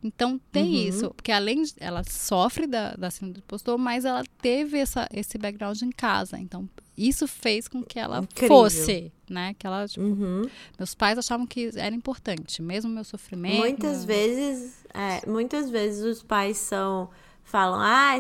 [0.04, 0.88] Então tem Uhum.
[0.90, 5.08] isso, porque além de ela sofre da, da síndrome do impostor, mas ela teve essa,
[5.14, 6.38] esse background em casa.
[6.40, 8.48] Então isso fez com que ela Incrível.
[8.50, 9.54] fosse, né?
[9.58, 10.42] Que ela, tipo, Uhum.
[10.78, 13.58] meus pais achavam que era importante, mesmo meu sofrimento.
[13.58, 17.10] Muitas meu- vezes, é, muitas vezes os pais são
[17.50, 18.16] falam, ah,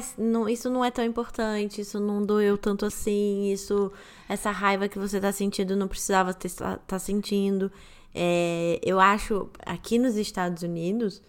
[0.49, 3.91] isso não, é tão importante, isso não doeu tanto assim, isso,
[4.27, 7.71] essa raiva que você tá sentindo não precisava tá, tá sentindo.
[8.13, 11.21] É, eu acho aqui nos Estados Unidos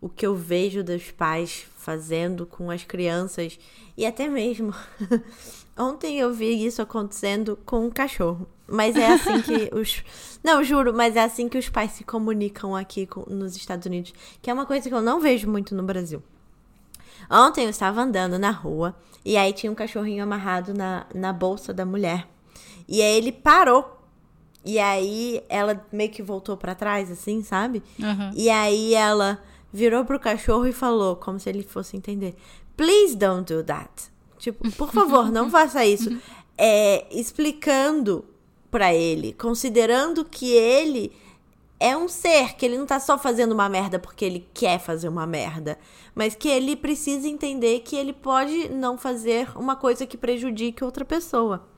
[0.00, 3.58] o que eu vejo dos pais fazendo com as crianças
[3.98, 4.74] e até mesmo
[5.76, 8.48] ontem eu vi isso acontecendo com um cachorro.
[8.66, 10.02] Mas é assim que os.
[10.42, 14.14] Não, juro, mas é assim que os pais se comunicam aqui com- nos Estados Unidos.
[14.40, 16.22] Que é uma coisa que eu não vejo muito no Brasil.
[17.30, 18.94] Ontem eu estava andando na rua
[19.24, 22.26] e aí tinha um cachorrinho amarrado na, na bolsa da mulher.
[22.88, 23.98] E aí ele parou.
[24.64, 27.82] E aí ela meio que voltou pra trás, assim, sabe?
[28.00, 28.30] Aham.
[28.34, 29.42] E aí ela
[29.72, 32.36] virou pro cachorro e falou, como se ele fosse entender:
[32.76, 33.90] Please don't do that.
[34.38, 36.16] Tipo, por favor, não faça isso.
[36.56, 38.24] É, explicando
[38.70, 41.12] pra ele, considerando que ele
[41.82, 45.08] é um ser, que ele não tá só fazendo uma merda porque ele quer fazer
[45.08, 45.76] uma merda,
[46.14, 51.04] mas que ele precisa entender que ele pode não fazer uma coisa que prejudique outra
[51.04, 51.68] pessoa.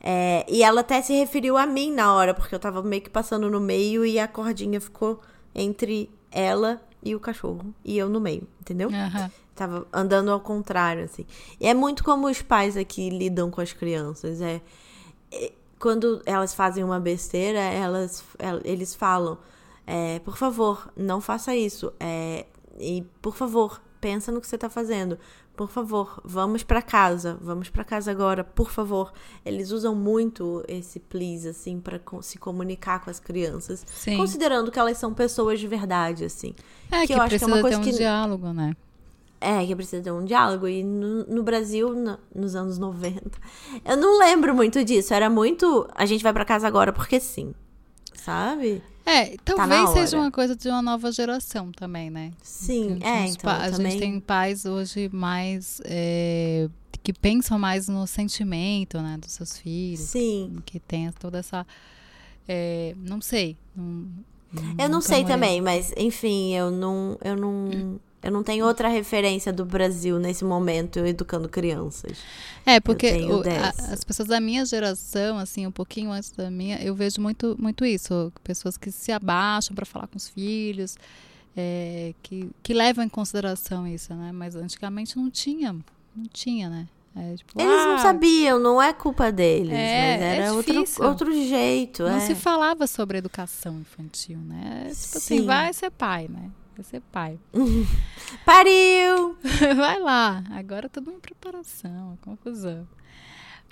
[0.00, 3.10] É, e ela até se referiu a mim na hora, porque eu tava meio que
[3.10, 5.20] passando no meio e a cordinha ficou
[5.54, 7.74] entre ela e o cachorro.
[7.84, 8.88] E eu no meio, entendeu?
[8.88, 9.30] Aham.
[9.54, 11.26] Tava andando ao contrário, assim.
[11.60, 14.40] E é muito como os pais aqui lidam com as crianças.
[14.40, 14.62] É,
[15.30, 15.52] é,
[15.84, 19.36] quando elas fazem uma besteira, elas, el- eles falam:
[19.86, 21.92] é, por favor, não faça isso.
[22.00, 22.46] É,
[22.78, 25.18] e por favor, pensa no que você tá fazendo.
[25.54, 27.38] Por favor, vamos pra casa.
[27.40, 29.12] Vamos pra casa agora, por favor.
[29.44, 33.84] Eles usam muito esse please, assim, co- se comunicar com as crianças.
[33.94, 34.16] Sim.
[34.16, 36.54] Considerando que elas são pessoas de verdade, assim.
[36.90, 38.74] É, que que, eu acho que é uma coisa ter um que- diálogo, né?
[39.44, 40.66] É, que precisa ter um diálogo.
[40.66, 43.30] E no, no Brasil, no- nos anos 90,
[43.84, 45.12] eu não lembro muito disso.
[45.12, 45.88] Era muito.
[45.94, 47.54] A gente vai pra casa agora porque sim.
[48.14, 48.82] Sabe?
[49.06, 50.26] É, Tá talvez seja hora.
[50.26, 52.30] uma coisa de uma nova geração também, né?
[52.42, 53.50] Sim, é, então.
[53.50, 53.92] a também...
[53.92, 56.70] gente tem pais hoje mais é,
[57.02, 60.56] que pensam mais no sentimento, né, dos seus filhos, Sim.
[60.64, 61.66] que tem toda essa,
[62.48, 63.58] é, não sei.
[63.76, 64.06] Não,
[64.78, 67.18] Eu não sei também, mas enfim, eu não.
[67.22, 68.00] Eu não.
[68.24, 72.18] Eu não tenho outra referência do Brasil nesse momento educando crianças.
[72.64, 76.82] É, porque o- a- as pessoas da minha geração, assim, um pouquinho antes da minha,
[76.82, 78.32] eu vejo muito, muito isso.
[78.42, 80.96] Pessoas que se abaixam para falar com os filhos,
[81.56, 84.32] é, que, que levam em consideração isso, né?
[84.32, 85.72] Mas antigamente não tinha,
[86.16, 86.88] não tinha, né?
[87.16, 90.72] É, tipo, Eles não ah, sabiam, não é culpa deles, É, mas é era outro,
[90.72, 91.04] difícil.
[91.04, 92.02] outro jeito.
[92.02, 92.20] Não é.
[92.20, 94.86] se falava sobre educação infantil, né?
[94.86, 95.44] Tipo assim, Sim.
[95.46, 96.50] vai ser pai, né?
[96.74, 97.38] Vai ser pai.
[98.44, 99.36] Pariu!
[99.76, 100.42] Vai lá.
[100.50, 102.86] Agora tudo uma preparação, confusão.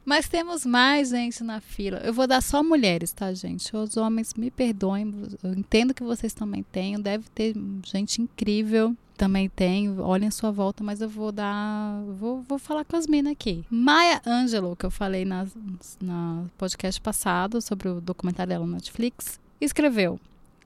[0.04, 1.98] Mas temos mais gente na fila.
[1.98, 3.74] Eu vou dar só mulheres, tá, gente?
[3.76, 5.12] Os homens me perdoem.
[5.42, 7.00] Eu entendo que vocês também tenham.
[7.00, 8.96] Deve ter gente incrível.
[9.16, 10.00] Também tem.
[10.00, 12.02] Olhem a sua volta, mas eu vou dar.
[12.18, 13.64] Vou, vou falar com as minas aqui.
[13.70, 15.46] Maya Angelou, que eu falei na,
[16.00, 20.18] na podcast passado sobre o documentário dela no Netflix, escreveu.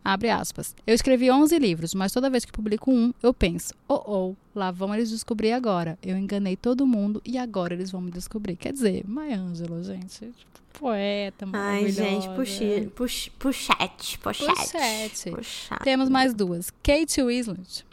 [0.07, 0.77] Abre aspas.
[0.87, 4.71] Eu escrevi 11 livros, mas toda vez que publico um, eu penso: oh, oh, lá
[4.71, 5.99] vão eles descobrir agora.
[6.01, 8.55] Eu enganei todo mundo e agora eles vão me descobrir.
[8.55, 12.05] Quer dizer, Maya Angelou, gente, tipo, poeta, Ai, maravilhosa.
[12.05, 14.55] gente, puxi, pux, puxete, pochete.
[14.55, 15.31] Puxete.
[15.33, 15.83] Puxate.
[15.83, 16.71] Temos mais duas.
[16.85, 17.85] Kate Winslet.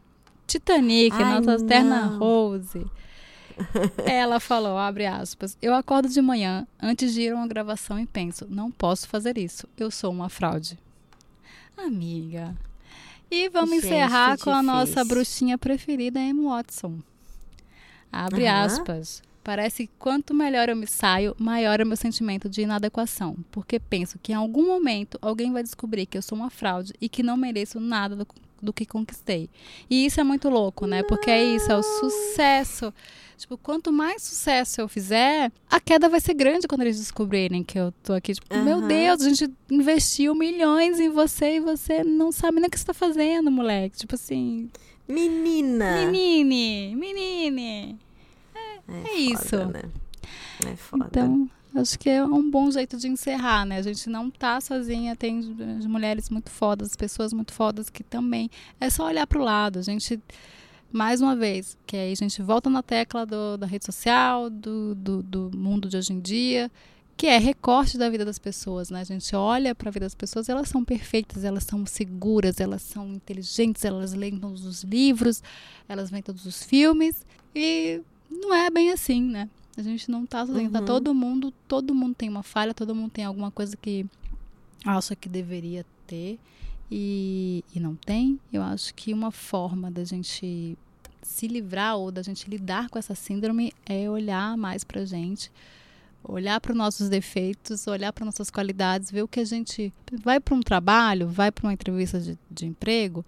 [0.45, 2.19] Titanic, Ai, nossa eterna não.
[2.19, 2.85] Rose.
[4.05, 8.05] Ela falou, abre aspas, eu acordo de manhã antes de ir a uma gravação e
[8.05, 10.77] penso, não posso fazer isso, eu sou uma fraude.
[11.77, 12.55] Amiga.
[13.29, 16.99] E vamos Gente, encerrar com a nossa bruxinha preferida, Emma Watson.
[18.11, 18.65] Abre Aham.
[18.65, 19.23] aspas.
[19.43, 23.77] Parece que quanto melhor eu me saio, maior é o meu sentimento de inadequação, porque
[23.77, 27.21] penso que em algum momento alguém vai descobrir que eu sou uma fraude e que
[27.21, 28.25] não mereço nada do,
[28.61, 29.49] do que conquistei.
[29.89, 31.03] E isso é muito louco, né?
[31.03, 32.93] Porque é isso, é o sucesso.
[33.37, 37.77] Tipo, quanto mais sucesso eu fizer, a queda vai ser grande quando eles descobrirem que
[37.77, 38.33] eu tô aqui.
[38.33, 38.63] Tipo, uhum.
[38.63, 42.79] meu Deus, a gente investiu milhões em você e você não sabe nem o que
[42.79, 43.97] você tá fazendo, moleque.
[43.97, 44.69] Tipo assim.
[45.07, 46.05] Menina!
[46.05, 46.95] Menine!
[46.95, 47.99] Menine!
[48.55, 49.57] É, é, é isso.
[49.65, 49.83] Né?
[50.65, 51.07] É foda.
[51.09, 53.77] Então, acho que é um bom jeito de encerrar, né?
[53.77, 55.41] A gente não tá sozinha, tem
[55.85, 58.49] mulheres muito fodas, pessoas muito fodas que também.
[58.79, 59.79] É só olhar pro lado.
[59.79, 60.19] A gente
[60.93, 64.93] mais uma vez, que aí a gente volta na tecla do, da rede social, do,
[64.93, 66.71] do, do, mundo de hoje em dia,
[67.17, 69.01] que é recorte da vida das pessoas, né?
[69.01, 72.83] A gente olha para a vida das pessoas, elas são perfeitas, elas são seguras, elas
[72.83, 75.41] são inteligentes, elas leem todos os livros,
[75.89, 77.25] elas veem todos os filmes
[77.55, 79.49] e não é bem assim, né?
[79.75, 80.85] A gente não tá sozinho, tá uhum.
[80.85, 84.05] tá todo mundo, todo mundo tem uma falha, todo mundo tem alguma coisa que
[84.85, 86.37] acha que deveria ter
[86.91, 88.39] e, e não tem.
[88.51, 90.77] Eu acho que uma forma da gente
[91.23, 95.51] se livrar ou da gente lidar com essa síndrome é olhar mais pra gente,
[96.23, 99.93] olhar para os nossos defeitos, olhar para nossas qualidades, ver o que a gente
[100.23, 103.25] vai para um trabalho, vai para uma entrevista de, de, emprego,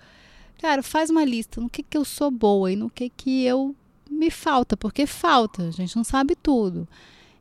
[0.59, 3.75] cara, faz uma lista no que que eu sou boa e no que que eu
[4.09, 6.87] me falta, porque falta, a gente não sabe tudo.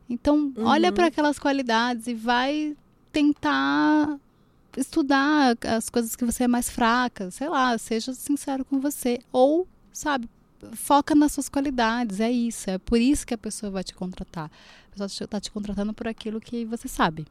[0.09, 0.65] Então, uhum.
[0.65, 2.75] olha para aquelas qualidades e vai
[3.11, 4.19] tentar
[4.77, 9.67] estudar as coisas que você é mais fraca, sei lá, seja sincero com você ou,
[9.91, 10.29] sabe,
[10.73, 14.51] foca nas suas qualidades, é isso, é por isso que a pessoa vai te contratar.
[14.87, 17.25] A pessoa está te contratando por aquilo que você sabe,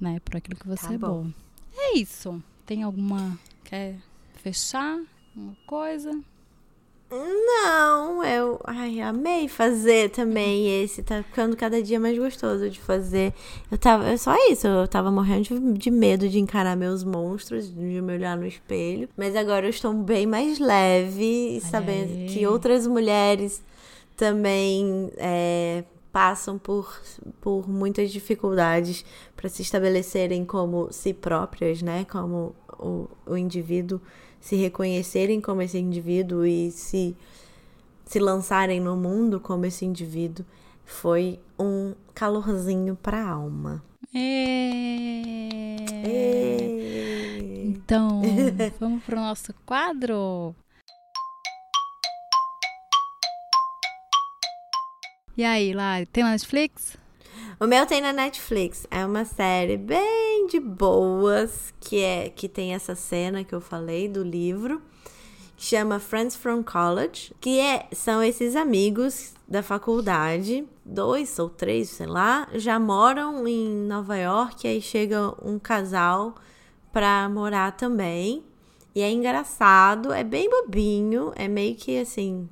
[0.00, 0.20] né?
[0.20, 1.24] Por aquilo que você tá é bom.
[1.24, 1.32] bom.
[1.74, 2.42] É isso.
[2.66, 3.98] Tem alguma quer
[4.34, 5.00] fechar
[5.34, 6.12] uma coisa?
[7.14, 11.02] Não, eu ai, amei fazer também esse.
[11.02, 13.34] Tá ficando cada dia mais gostoso de fazer.
[13.70, 14.08] Eu tava.
[14.08, 18.12] É só isso, eu tava morrendo de, de, medo de encarar meus monstros, de me
[18.12, 19.10] olhar no espelho.
[19.14, 23.62] Mas agora eu estou bem mais leve, sabendo que outras mulheres
[24.16, 26.98] também é, passam por,
[27.42, 29.04] por muitas dificuldades
[29.36, 32.06] para se estabelecerem como si próprias, né?
[32.10, 34.00] Como o, o indivíduo
[34.42, 37.16] se reconhecerem como esse indivíduo e se,
[38.04, 40.44] se lançarem no mundo como esse indivíduo
[40.84, 43.82] foi um calorzinho para a alma.
[44.12, 45.76] É...
[46.04, 46.66] É...
[47.64, 48.20] Então,
[48.80, 50.56] vamos para o nosso quadro?
[55.36, 56.98] E aí, lá, tem Netflix?
[57.60, 58.86] O meu tem na Netflix.
[58.90, 64.08] É uma série bem de boas, que é que tem essa cena que eu falei
[64.08, 64.80] do livro,
[65.56, 71.90] que chama Friends from College, que é, são esses amigos da faculdade, dois ou três,
[71.90, 76.34] sei lá, já moram em Nova York, aí chega um casal
[76.92, 78.42] pra morar também.
[78.94, 82.48] E é engraçado, é bem bobinho, é meio que assim,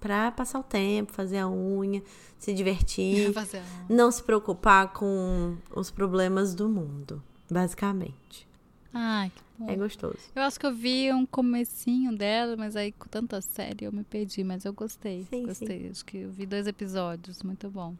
[0.00, 2.02] pra passar o tempo, fazer a unha
[2.38, 3.32] se divertir,
[3.88, 8.46] não se preocupar com os problemas do mundo, basicamente.
[8.92, 9.70] Ai, que bom.
[9.70, 10.18] É gostoso.
[10.34, 14.04] Eu acho que eu vi um comecinho dela, mas aí com tanta série eu me
[14.04, 15.26] perdi, mas eu gostei.
[15.28, 15.82] Sim, gostei.
[15.82, 15.90] Sim.
[15.90, 17.94] Acho que eu vi dois episódios, muito bom.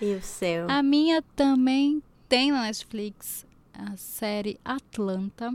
[0.00, 0.70] E o seu?
[0.70, 5.54] A minha também tem na Netflix a série Atlanta,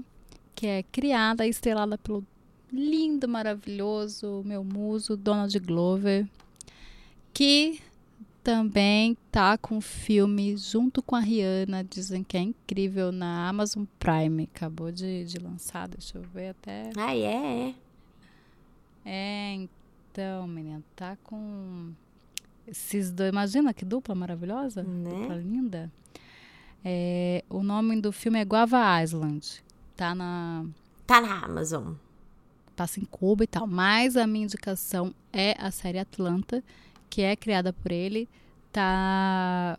[0.56, 2.26] que é criada e estrelada pelo
[2.74, 6.28] lindo, maravilhoso meu muso Donald Glover,
[7.32, 7.80] que
[8.44, 14.50] também tá com filme junto com a Rihanna, dizem que é incrível na Amazon Prime.
[14.54, 16.90] Acabou de, de lançar, deixa eu ver até.
[16.98, 17.74] Ah, é?
[19.06, 21.92] É, então, menina, tá com
[22.68, 23.30] esses dois.
[23.30, 25.10] Imagina que dupla maravilhosa, né?
[25.10, 25.92] dupla linda.
[26.84, 29.64] É, o nome do filme é Guava Island.
[29.96, 30.66] Tá na.
[31.08, 31.94] Tá na Amazon.
[32.76, 33.68] Passa em Cuba e tal.
[33.68, 36.64] Mas a minha indicação é a série Atlanta
[37.14, 38.28] que é criada por ele,
[38.72, 39.78] tá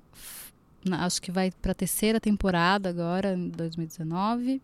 [0.92, 4.62] acho que vai para a terceira temporada agora, em 2019.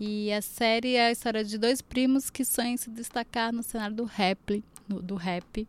[0.00, 3.94] E a série é a história de dois primos que sonham se destacar no cenário
[3.94, 5.68] do rap, no, do rap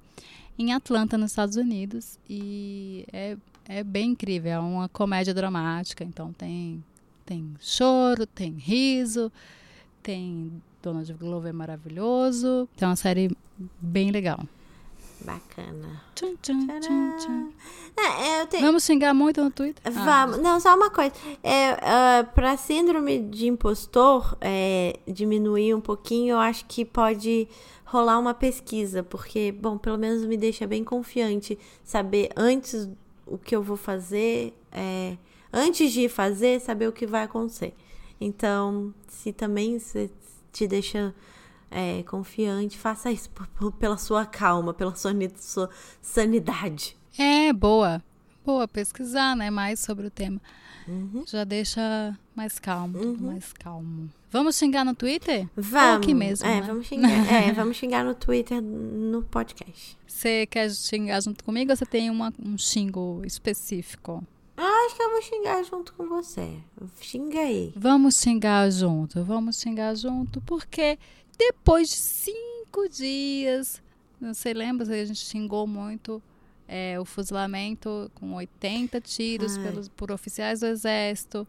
[0.58, 2.18] em Atlanta, nos Estados Unidos.
[2.30, 3.36] E é,
[3.68, 6.82] é bem incrível, é uma comédia dramática, então tem,
[7.26, 9.30] tem choro, tem riso,
[10.02, 12.70] tem Donald Glover maravilhoso.
[12.76, 13.36] Então é uma série
[13.82, 14.40] bem legal.
[15.22, 16.04] Bacana.
[16.14, 17.52] Tchum, tchum, tchum.
[17.98, 18.62] É, te...
[18.62, 19.82] Vamos xingar muito no Twitter?
[19.92, 20.38] Vamos.
[20.38, 20.42] Ah.
[20.42, 21.12] Não, só uma coisa.
[21.42, 27.48] É, uh, para síndrome de impostor é, diminuir um pouquinho, eu acho que pode
[27.86, 32.88] rolar uma pesquisa, porque, bom, pelo menos me deixa bem confiante saber antes
[33.26, 35.18] o que eu vou fazer, é,
[35.52, 37.74] antes de fazer, saber o que vai acontecer.
[38.20, 40.12] Então, se também se
[40.56, 41.14] te deixa
[41.70, 43.30] é, confiante, faça isso
[43.78, 45.70] pela sua calma, pela sua, sua
[46.02, 46.96] sanidade.
[47.18, 48.02] É, boa.
[48.46, 49.50] Boa pesquisar, né?
[49.50, 50.40] Mais sobre o tema.
[50.88, 51.24] Uhum.
[51.28, 53.18] Já deixa mais calmo, uhum.
[53.20, 54.10] mais calmo.
[54.30, 55.50] Vamos xingar no Twitter?
[55.56, 55.90] Vamos.
[55.90, 56.48] Ou aqui mesmo.
[56.48, 56.68] É, né?
[56.68, 57.10] vamos xingar.
[57.34, 59.98] é, vamos xingar no Twitter, no podcast.
[60.06, 64.24] Você quer xingar junto comigo ou você tem uma, um xingo específico?
[64.58, 66.58] Ah, acho que eu vou xingar junto com você.
[67.02, 67.74] Xinga aí.
[67.76, 70.98] Vamos xingar junto, vamos xingar junto, porque
[71.38, 73.82] depois de cinco dias,
[74.20, 76.22] você lembra, a gente xingou muito
[76.68, 81.46] é, o fuzilamento com 80 tiros pelos, por oficiais do exército.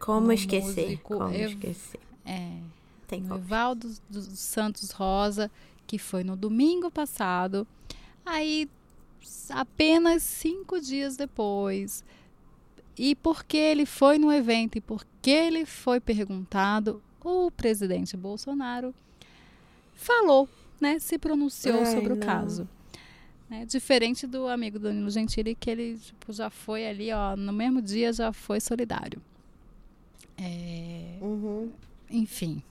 [0.00, 0.84] Como esquecer?
[0.86, 2.00] Músico, Como eu, esquecer?
[2.24, 2.58] É,
[3.06, 5.50] Tem o Evaldo dos Santos Rosa,
[5.86, 7.66] que foi no domingo passado.
[8.26, 8.68] Aí,
[9.50, 12.04] apenas cinco dias depois,
[12.98, 18.94] e porque ele foi no evento e porque ele foi perguntado, o presidente Bolsonaro
[19.94, 20.48] falou,
[20.80, 22.16] né, se pronunciou Ai, sobre não.
[22.16, 22.68] o caso.
[23.48, 23.64] Né?
[23.64, 28.12] Diferente do amigo Danilo Gentili, que ele tipo, já foi ali, ó, no mesmo dia
[28.12, 29.22] já foi solidário.
[30.36, 31.18] É...
[31.20, 31.70] Uhum.
[32.10, 32.62] Enfim.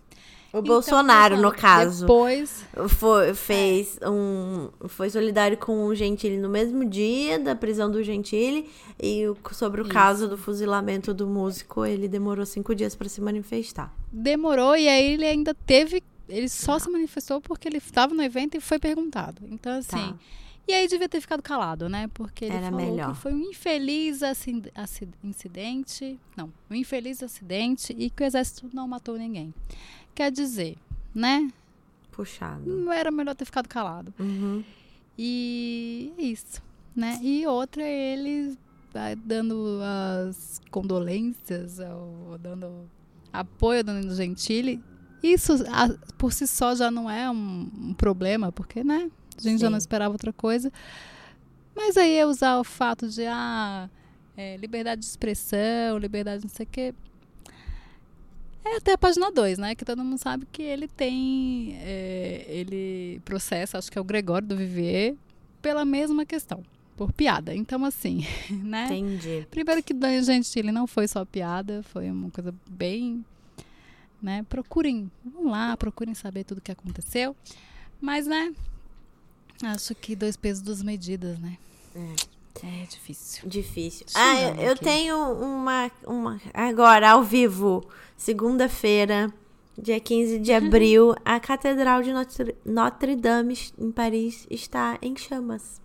[0.53, 2.01] O então, Bolsonaro, no caso.
[2.05, 2.65] Depois.
[2.89, 4.09] Foi, fez é.
[4.09, 4.69] um.
[4.87, 8.69] Foi solidário com o Gentili no mesmo dia da prisão do Gentili.
[9.01, 9.93] E sobre o Isso.
[9.93, 13.93] caso do fuzilamento do músico, ele demorou cinco dias para se manifestar.
[14.11, 16.01] Demorou, e aí ele ainda teve.
[16.29, 16.79] Ele só Não.
[16.79, 19.41] se manifestou porque ele estava no evento e foi perguntado.
[19.49, 19.95] Então, assim.
[19.95, 20.15] Tá.
[20.67, 22.09] E aí devia ter ficado calado, né?
[22.13, 23.13] Porque ele Era falou melhor.
[23.13, 24.19] que foi um infeliz
[25.23, 26.19] incidente.
[26.35, 29.53] Não, um infeliz acidente e que o exército não matou ninguém.
[30.17, 30.75] Quer dizer,
[31.13, 31.47] né?
[32.11, 32.65] Puxado.
[32.65, 34.11] Não era melhor ter ficado calado.
[34.17, 34.63] Uhum.
[35.15, 36.59] E é isso,
[36.95, 37.19] né?
[37.21, 38.57] E outra, ele
[39.23, 39.79] dando
[40.27, 42.89] as condolências, ou dando
[43.31, 44.83] apoio ao Danilo Gentili.
[45.21, 45.53] Isso
[46.17, 49.11] por si só já não é um, um problema, porque, né?
[49.37, 49.57] A gente Sim.
[49.59, 50.73] já não esperava outra coisa.
[51.75, 53.87] Mas aí é usar o fato de, ah,
[54.35, 56.95] é, liberdade de expressão, liberdade não sei o quê.
[58.65, 59.75] É até a página 2, né?
[59.75, 61.77] Que todo mundo sabe que ele tem.
[61.81, 65.15] É, ele processa, acho que é o Gregório do Vivier,
[65.61, 66.63] pela mesma questão.
[66.95, 67.53] Por piada.
[67.53, 68.85] Então, assim, né?
[68.85, 69.47] Entendi.
[69.51, 73.23] Primeiro que Dani Gentili não foi só piada, foi uma coisa bem.
[74.21, 74.43] Né?
[74.49, 77.35] Procurem, vão lá, procurem saber tudo o que aconteceu.
[78.01, 78.51] Mas, né,
[79.63, 81.57] Acho que dois pesos, duas medidas, né?
[81.95, 82.15] É.
[82.63, 83.47] É difícil.
[83.47, 84.05] Difícil.
[84.15, 86.41] ah, eu, eu tenho uma, uma.
[86.53, 87.83] Agora, ao vivo,
[88.15, 89.31] segunda-feira,
[89.77, 95.81] dia 15 de abril, a Catedral de Notre, Notre Dame, em Paris, está em chamas.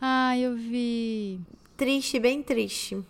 [0.00, 1.40] Ah, eu vi.
[1.76, 3.02] Triste, bem triste.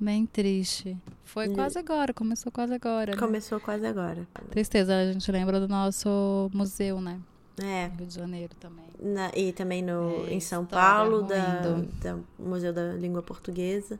[0.00, 0.96] Bem triste.
[1.24, 3.12] Foi quase agora, começou quase agora.
[3.12, 3.18] Né?
[3.18, 4.26] Começou quase agora.
[4.50, 7.20] Tristeza, a gente lembra do nosso museu, né?
[7.62, 7.90] É.
[7.96, 8.86] Rio de Janeiro também.
[9.00, 11.60] Na, e também no, é, em São Paulo, da,
[12.00, 13.98] da, Museu da Língua Portuguesa.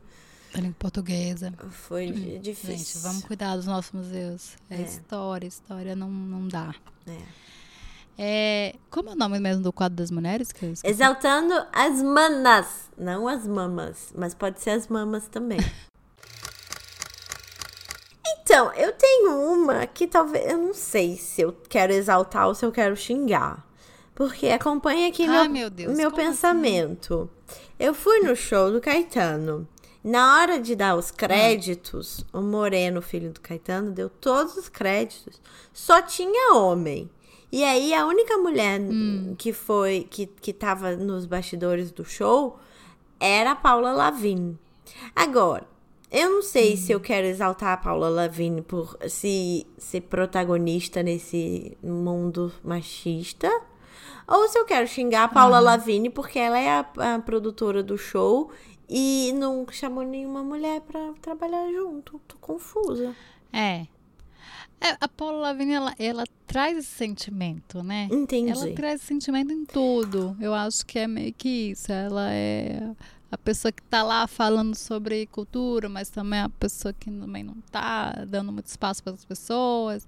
[0.53, 1.53] Da língua portuguesa.
[1.69, 2.77] Foi hum, difícil.
[2.77, 4.57] Gente, vamos cuidar dos nossos museus.
[4.69, 4.81] É, é.
[4.81, 6.73] história, história não, não dá.
[7.07, 7.49] É.
[8.21, 10.51] É, como é o nome mesmo do quadro das mulheres?
[10.51, 15.59] Que Exaltando as manas, não as mamas, mas pode ser as mamas também.
[18.33, 20.51] Então, eu tenho uma que talvez.
[20.51, 23.65] Eu não sei se eu quero exaltar ou se eu quero xingar.
[24.13, 27.29] Porque acompanha aqui Ai, meu, meu, Deus, meu pensamento.
[27.47, 27.59] Assim?
[27.79, 29.67] Eu fui no show do Caetano.
[30.03, 35.41] Na hora de dar os créditos, o Moreno, filho do Caetano, deu todos os créditos.
[35.73, 37.09] Só tinha homem.
[37.51, 39.35] E aí a única mulher hum.
[39.37, 42.59] que foi que, que tava nos bastidores do show
[43.19, 44.57] era a Paula Lavigne.
[45.15, 45.65] Agora,
[46.11, 47.03] eu não sei se eu uhum.
[47.03, 53.49] quero exaltar a Paula Lavigne por se ser protagonista nesse mundo machista.
[54.27, 55.59] Ou se eu quero xingar a Paula.
[55.59, 58.51] Lavigne porque ela é a, a, produtora do show
[58.87, 62.19] e não chamou nenhuma mulher para trabalhar junto.
[62.27, 63.15] Tô confusa.
[63.53, 63.85] É.
[64.81, 68.07] é a Paula Lavigne, ela, ela traz esse sentimento, né?
[68.11, 68.51] Entendi.
[68.51, 70.35] Ela traz esse sentimento em tudo.
[70.39, 71.91] Eu acho que é meio que isso.
[71.91, 72.95] Ela é
[73.31, 77.55] a pessoa que está lá falando sobre cultura, mas também a pessoa que também não
[77.65, 80.07] está dando muito espaço para as pessoas.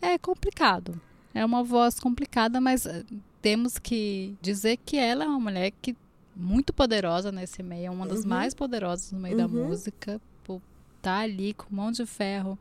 [0.00, 1.00] É complicado.
[1.32, 3.04] É uma voz complicada, mas eh,
[3.40, 5.96] temos que dizer que ela é uma mulher que
[6.34, 8.28] muito poderosa nesse meio, é uma das uhum.
[8.28, 9.42] mais poderosas no meio uhum.
[9.42, 10.56] da música, por
[10.96, 12.58] estar tá ali com mão de ferro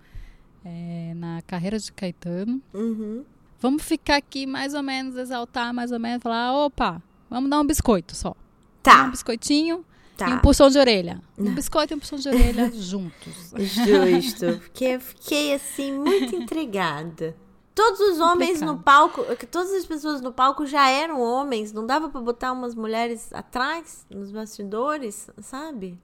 [0.63, 2.61] é, na carreira de Caetano.
[2.73, 3.25] Uhum.
[3.59, 7.65] Vamos ficar aqui mais ou menos, exaltar mais ou menos, falar, opa, vamos dar um
[7.65, 8.35] biscoito só.
[8.83, 9.05] Tá.
[9.05, 9.83] Um biscoitinho
[10.17, 10.37] Tá.
[10.39, 11.21] Puxão de orelha.
[11.37, 13.51] Um biscoito e um puxão de orelha juntos.
[13.57, 14.59] Justo.
[14.63, 17.35] Porque fiquei, assim, muito intrigada.
[17.73, 21.73] Todos os homens no palco, todas as pessoas no palco já eram homens.
[21.73, 25.99] Não dava para botar umas mulheres atrás, nos bastidores, sabe?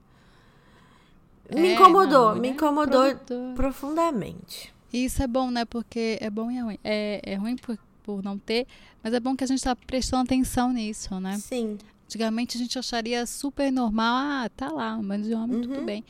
[1.50, 3.54] Me é, incomodou, não, me incomodou produtor.
[3.54, 4.72] profundamente.
[4.92, 5.64] Isso é bom, né?
[5.64, 6.78] Porque é bom e é ruim.
[6.84, 8.66] É, é ruim por, por não ter,
[9.02, 11.38] mas é bom que a gente está prestando atenção nisso, né?
[11.38, 11.78] Sim.
[12.12, 15.62] Antigamente a gente acharia super normal, ah, tá lá, bando de homem, uhum.
[15.62, 16.04] tudo bem.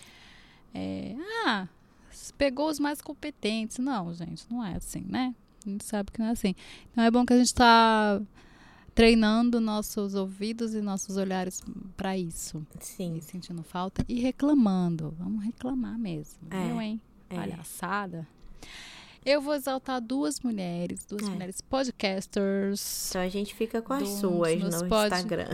[0.75, 1.15] É,
[1.47, 1.69] ah,
[2.37, 3.79] pegou os mais competentes.
[3.79, 5.33] Não, gente, não é assim, né?
[5.65, 6.57] A gente sabe que não é assim.
[6.91, 8.21] Então é bom que a gente está
[8.97, 11.63] treinando nossos ouvidos e nossos olhares
[11.97, 12.67] para isso.
[12.81, 13.15] Sim.
[13.19, 15.15] E sentindo falta e reclamando.
[15.17, 16.41] Vamos reclamar mesmo.
[16.51, 17.01] É, viu, hein?
[17.31, 17.37] É.
[17.37, 18.27] Palhaçada.
[19.25, 21.31] Eu vou exaltar duas mulheres, duas é.
[21.31, 23.11] mulheres podcasters.
[23.11, 25.15] Então a gente fica com as suas no pod...
[25.15, 25.47] Instagram.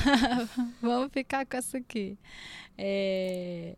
[0.80, 2.18] Vamos ficar com essa aqui.
[2.78, 3.76] É...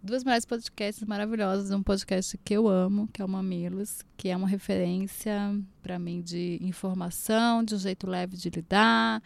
[0.00, 4.36] Duas mulheres podcasts maravilhosas, um podcast que eu amo, que é o Mamilos, que é
[4.36, 5.34] uma referência
[5.82, 9.20] para mim de informação, de um jeito leve de lidar.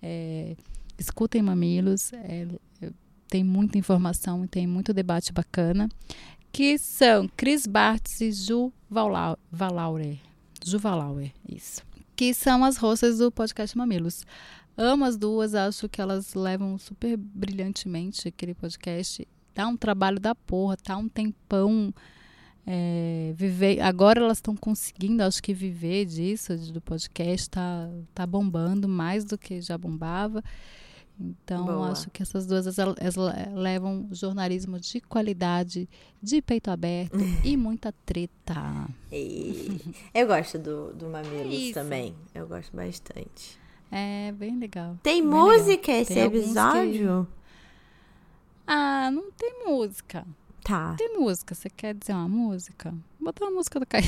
[0.00, 0.56] É...
[0.98, 2.48] Escutem Mamilos, é...
[3.28, 5.90] tem muita informação e tem muito debate bacana
[6.52, 10.18] que são Chris Bartz e Ju Valauer.
[10.64, 11.82] Ju Valauer, isso.
[12.16, 14.24] Que são as hosts do podcast Mamilos.
[14.76, 19.26] Amo as duas, acho que elas levam super brilhantemente aquele podcast.
[19.54, 21.92] Dá um trabalho da porra, tá um tempão.
[22.66, 28.86] É, viver, agora elas estão conseguindo, acho que viver disso, do podcast, tá, tá bombando
[28.86, 30.42] mais do que já bombava.
[31.20, 31.90] Então, Boa.
[31.90, 33.14] acho que essas duas elas
[33.52, 35.86] levam jornalismo de qualidade,
[36.22, 38.88] de peito aberto e muita treta.
[39.12, 39.78] E
[40.14, 42.14] eu gosto do, do Mamilos é também.
[42.34, 43.60] Eu gosto bastante.
[43.92, 44.96] É bem legal.
[45.02, 46.02] Tem bem música legal.
[46.02, 47.28] esse tem episódio?
[47.30, 47.40] Que...
[48.66, 50.26] Ah, não tem música.
[50.64, 50.94] Tá.
[50.96, 51.54] Tem música.
[51.54, 52.94] Você quer dizer uma música?
[53.20, 54.04] Botar uma música do Caio.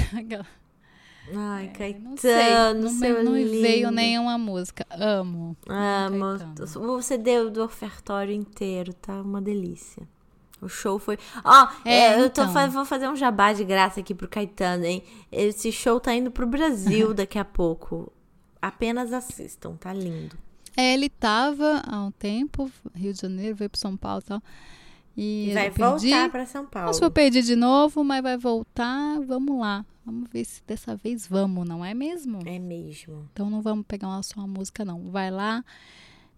[1.35, 4.85] Ai, é, Caetano, não sei, não, me, não me veio nenhuma música.
[4.91, 5.57] Amo.
[5.69, 6.57] Amo.
[6.81, 10.07] O CD do ofertório inteiro, tá uma delícia.
[10.61, 11.19] O show foi.
[11.45, 12.71] Ó, oh, é, eu tô, então.
[12.71, 15.03] vou fazer um jabá de graça aqui pro Caetano, hein?
[15.31, 18.13] Esse show tá indo pro Brasil daqui a pouco.
[18.61, 20.37] Apenas assistam, tá lindo.
[20.77, 24.43] É, ele tava há um tempo, Rio de Janeiro, veio pro São Paulo e tal.
[25.17, 26.97] E vai voltar para São Paulo.
[27.01, 29.21] Eu perdi de novo, mas vai voltar.
[29.21, 29.85] Vamos lá.
[30.05, 32.41] Vamos ver se dessa vez vamos, não é mesmo?
[32.45, 33.29] É mesmo.
[33.33, 35.11] Então não vamos pegar uma só uma música, não.
[35.11, 35.65] Vai lá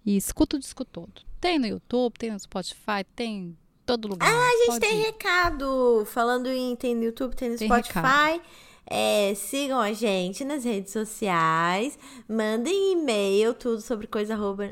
[0.05, 1.23] e escuta o disco todo.
[1.41, 3.57] Tem no YouTube, tem no Spotify, tem
[3.87, 4.29] todo lugar.
[4.29, 5.05] Ah, a gente tem ir.
[5.05, 6.05] recado.
[6.07, 8.41] Falando em tem no YouTube, tem no tem Spotify.
[8.87, 11.99] É, sigam a gente nas redes sociais.
[12.29, 14.71] Mandem e-mail, tudo sobre coisa arroba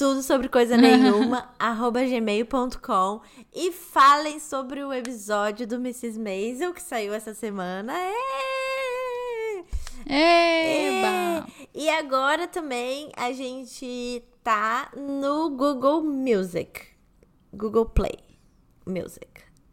[0.00, 3.20] tudo sobre coisa nenhuma, arroba gmail.com
[3.52, 6.18] e falem sobre o episódio do Mrs.
[6.18, 7.92] Maisel que saiu essa semana.
[7.92, 9.62] É!
[10.06, 11.46] Eba!
[11.74, 16.80] E agora também a gente tá no Google Music.
[17.52, 18.20] Google Play
[18.86, 19.28] Music.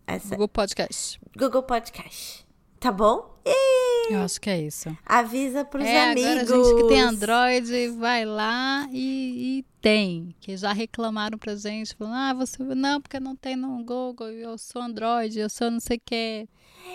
[0.05, 0.31] Essa.
[0.31, 1.21] Google Podcast.
[1.37, 2.45] Google Podcast.
[2.81, 3.39] Tá bom?
[3.45, 3.66] E...
[4.09, 4.95] Eu acho que é isso.
[5.05, 6.25] Avisa pros é, amigos.
[6.25, 10.35] Agora a gente que tem Android vai lá e, e, tem.
[10.39, 14.57] Que já reclamaram pra gente, falando, ah, você não, porque não tem no Google, eu
[14.57, 16.47] sou Android, eu sou não sei o que.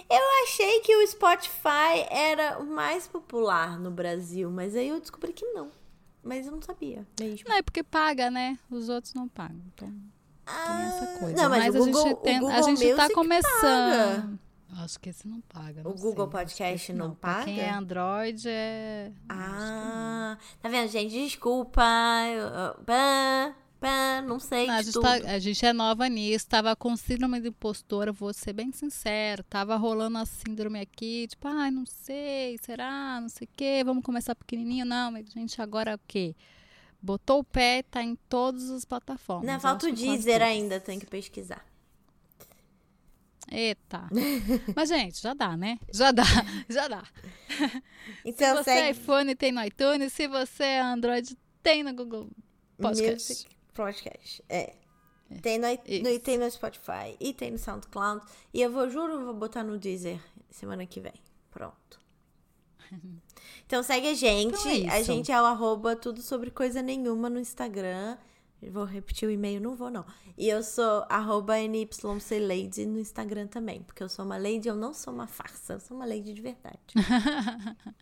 [0.08, 5.32] Eu achei que o Spotify era o mais popular no Brasil, mas aí eu descobri
[5.32, 5.70] que não.
[6.22, 7.48] Mas eu não sabia mesmo.
[7.48, 8.56] Não, é porque paga, né?
[8.70, 9.60] Os outros não pagam.
[9.74, 9.92] Então,
[10.46, 11.36] ah, tem essa coisa.
[11.42, 13.60] Não, mas, mas a, gente tem, a gente tá começando.
[13.60, 14.38] Paga.
[14.78, 15.82] Acho que esse não paga.
[15.82, 17.44] Não o Google sei, Podcast não, não paga?
[17.44, 19.12] quem é Android é.
[19.28, 21.12] Ah, tá vendo, gente?
[21.12, 21.82] Desculpa.
[22.86, 24.66] Pã, pã, não sei.
[24.66, 26.46] Não, a, gente tá, a, gente é nova nisso.
[26.48, 29.44] Tava com síndrome de impostora, vou ser bem sincero.
[29.44, 33.20] Tava rolando a síndrome aqui, tipo, ai, ah, não sei, será?
[33.20, 33.82] Não sei o quê.
[33.84, 34.86] Vamos começar pequenininho?
[34.86, 36.34] Não, mas gente, agora o quê?
[37.00, 39.46] Botou o pé, tá em todas as plataformas.
[39.46, 41.71] Não, falta o Deezer ainda, tem que pesquisar.
[43.51, 44.09] Eita.
[44.74, 45.78] Mas, gente, já dá, né?
[45.93, 46.24] Já dá,
[46.68, 47.05] já dá.
[48.24, 48.80] Então, se você segue...
[48.80, 50.12] é iPhone, tem no iTunes.
[50.12, 52.30] Se você é Android, tem no Google
[52.80, 53.33] Podcast.
[53.33, 54.58] Music Podcast, é.
[54.58, 54.83] é.
[55.41, 58.25] Tem no, no, tem no Spotify e tem no SoundCloud.
[58.53, 61.14] E eu vou, juro, vou botar no Deezer semana que vem.
[61.50, 62.00] Pronto.
[63.64, 64.54] Então segue a gente.
[64.68, 68.18] Então é a gente é o arroba tudo sobre coisa nenhuma no Instagram.
[68.71, 70.05] Vou repetir o e-mail, não vou não.
[70.37, 75.13] E eu sou arroba no Instagram também, porque eu sou uma lady, eu não sou
[75.13, 76.79] uma farsa, eu sou uma lady de verdade.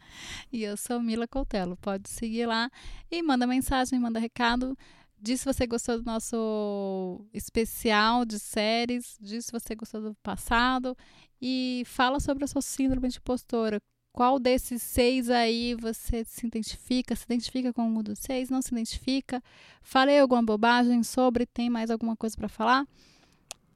[0.53, 2.70] e eu sou Mila Coutelo, pode seguir lá
[3.11, 4.77] e manda mensagem, manda recado.
[5.23, 10.97] Diz se você gostou do nosso especial de séries, diz se você gostou do passado
[11.41, 13.81] e fala sobre a sua síndrome de impostora.
[14.12, 17.15] Qual desses seis aí você se identifica?
[17.15, 18.51] Se identifica com algum dos seis?
[18.51, 19.43] Não se identifica?
[19.82, 21.47] Falei alguma bobagem sobre?
[21.47, 22.87] Tem mais alguma coisa para falar?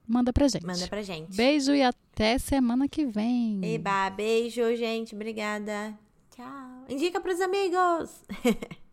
[0.07, 0.65] Manda pra gente.
[0.65, 1.35] Manda pra gente.
[1.35, 3.61] Beijo e até semana que vem.
[3.63, 5.15] Eba, beijo, gente.
[5.15, 5.97] Obrigada.
[6.35, 6.85] Tchau.
[6.89, 8.11] Indica pros amigos.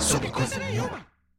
[0.00, 1.13] sobre coisa nenhuma.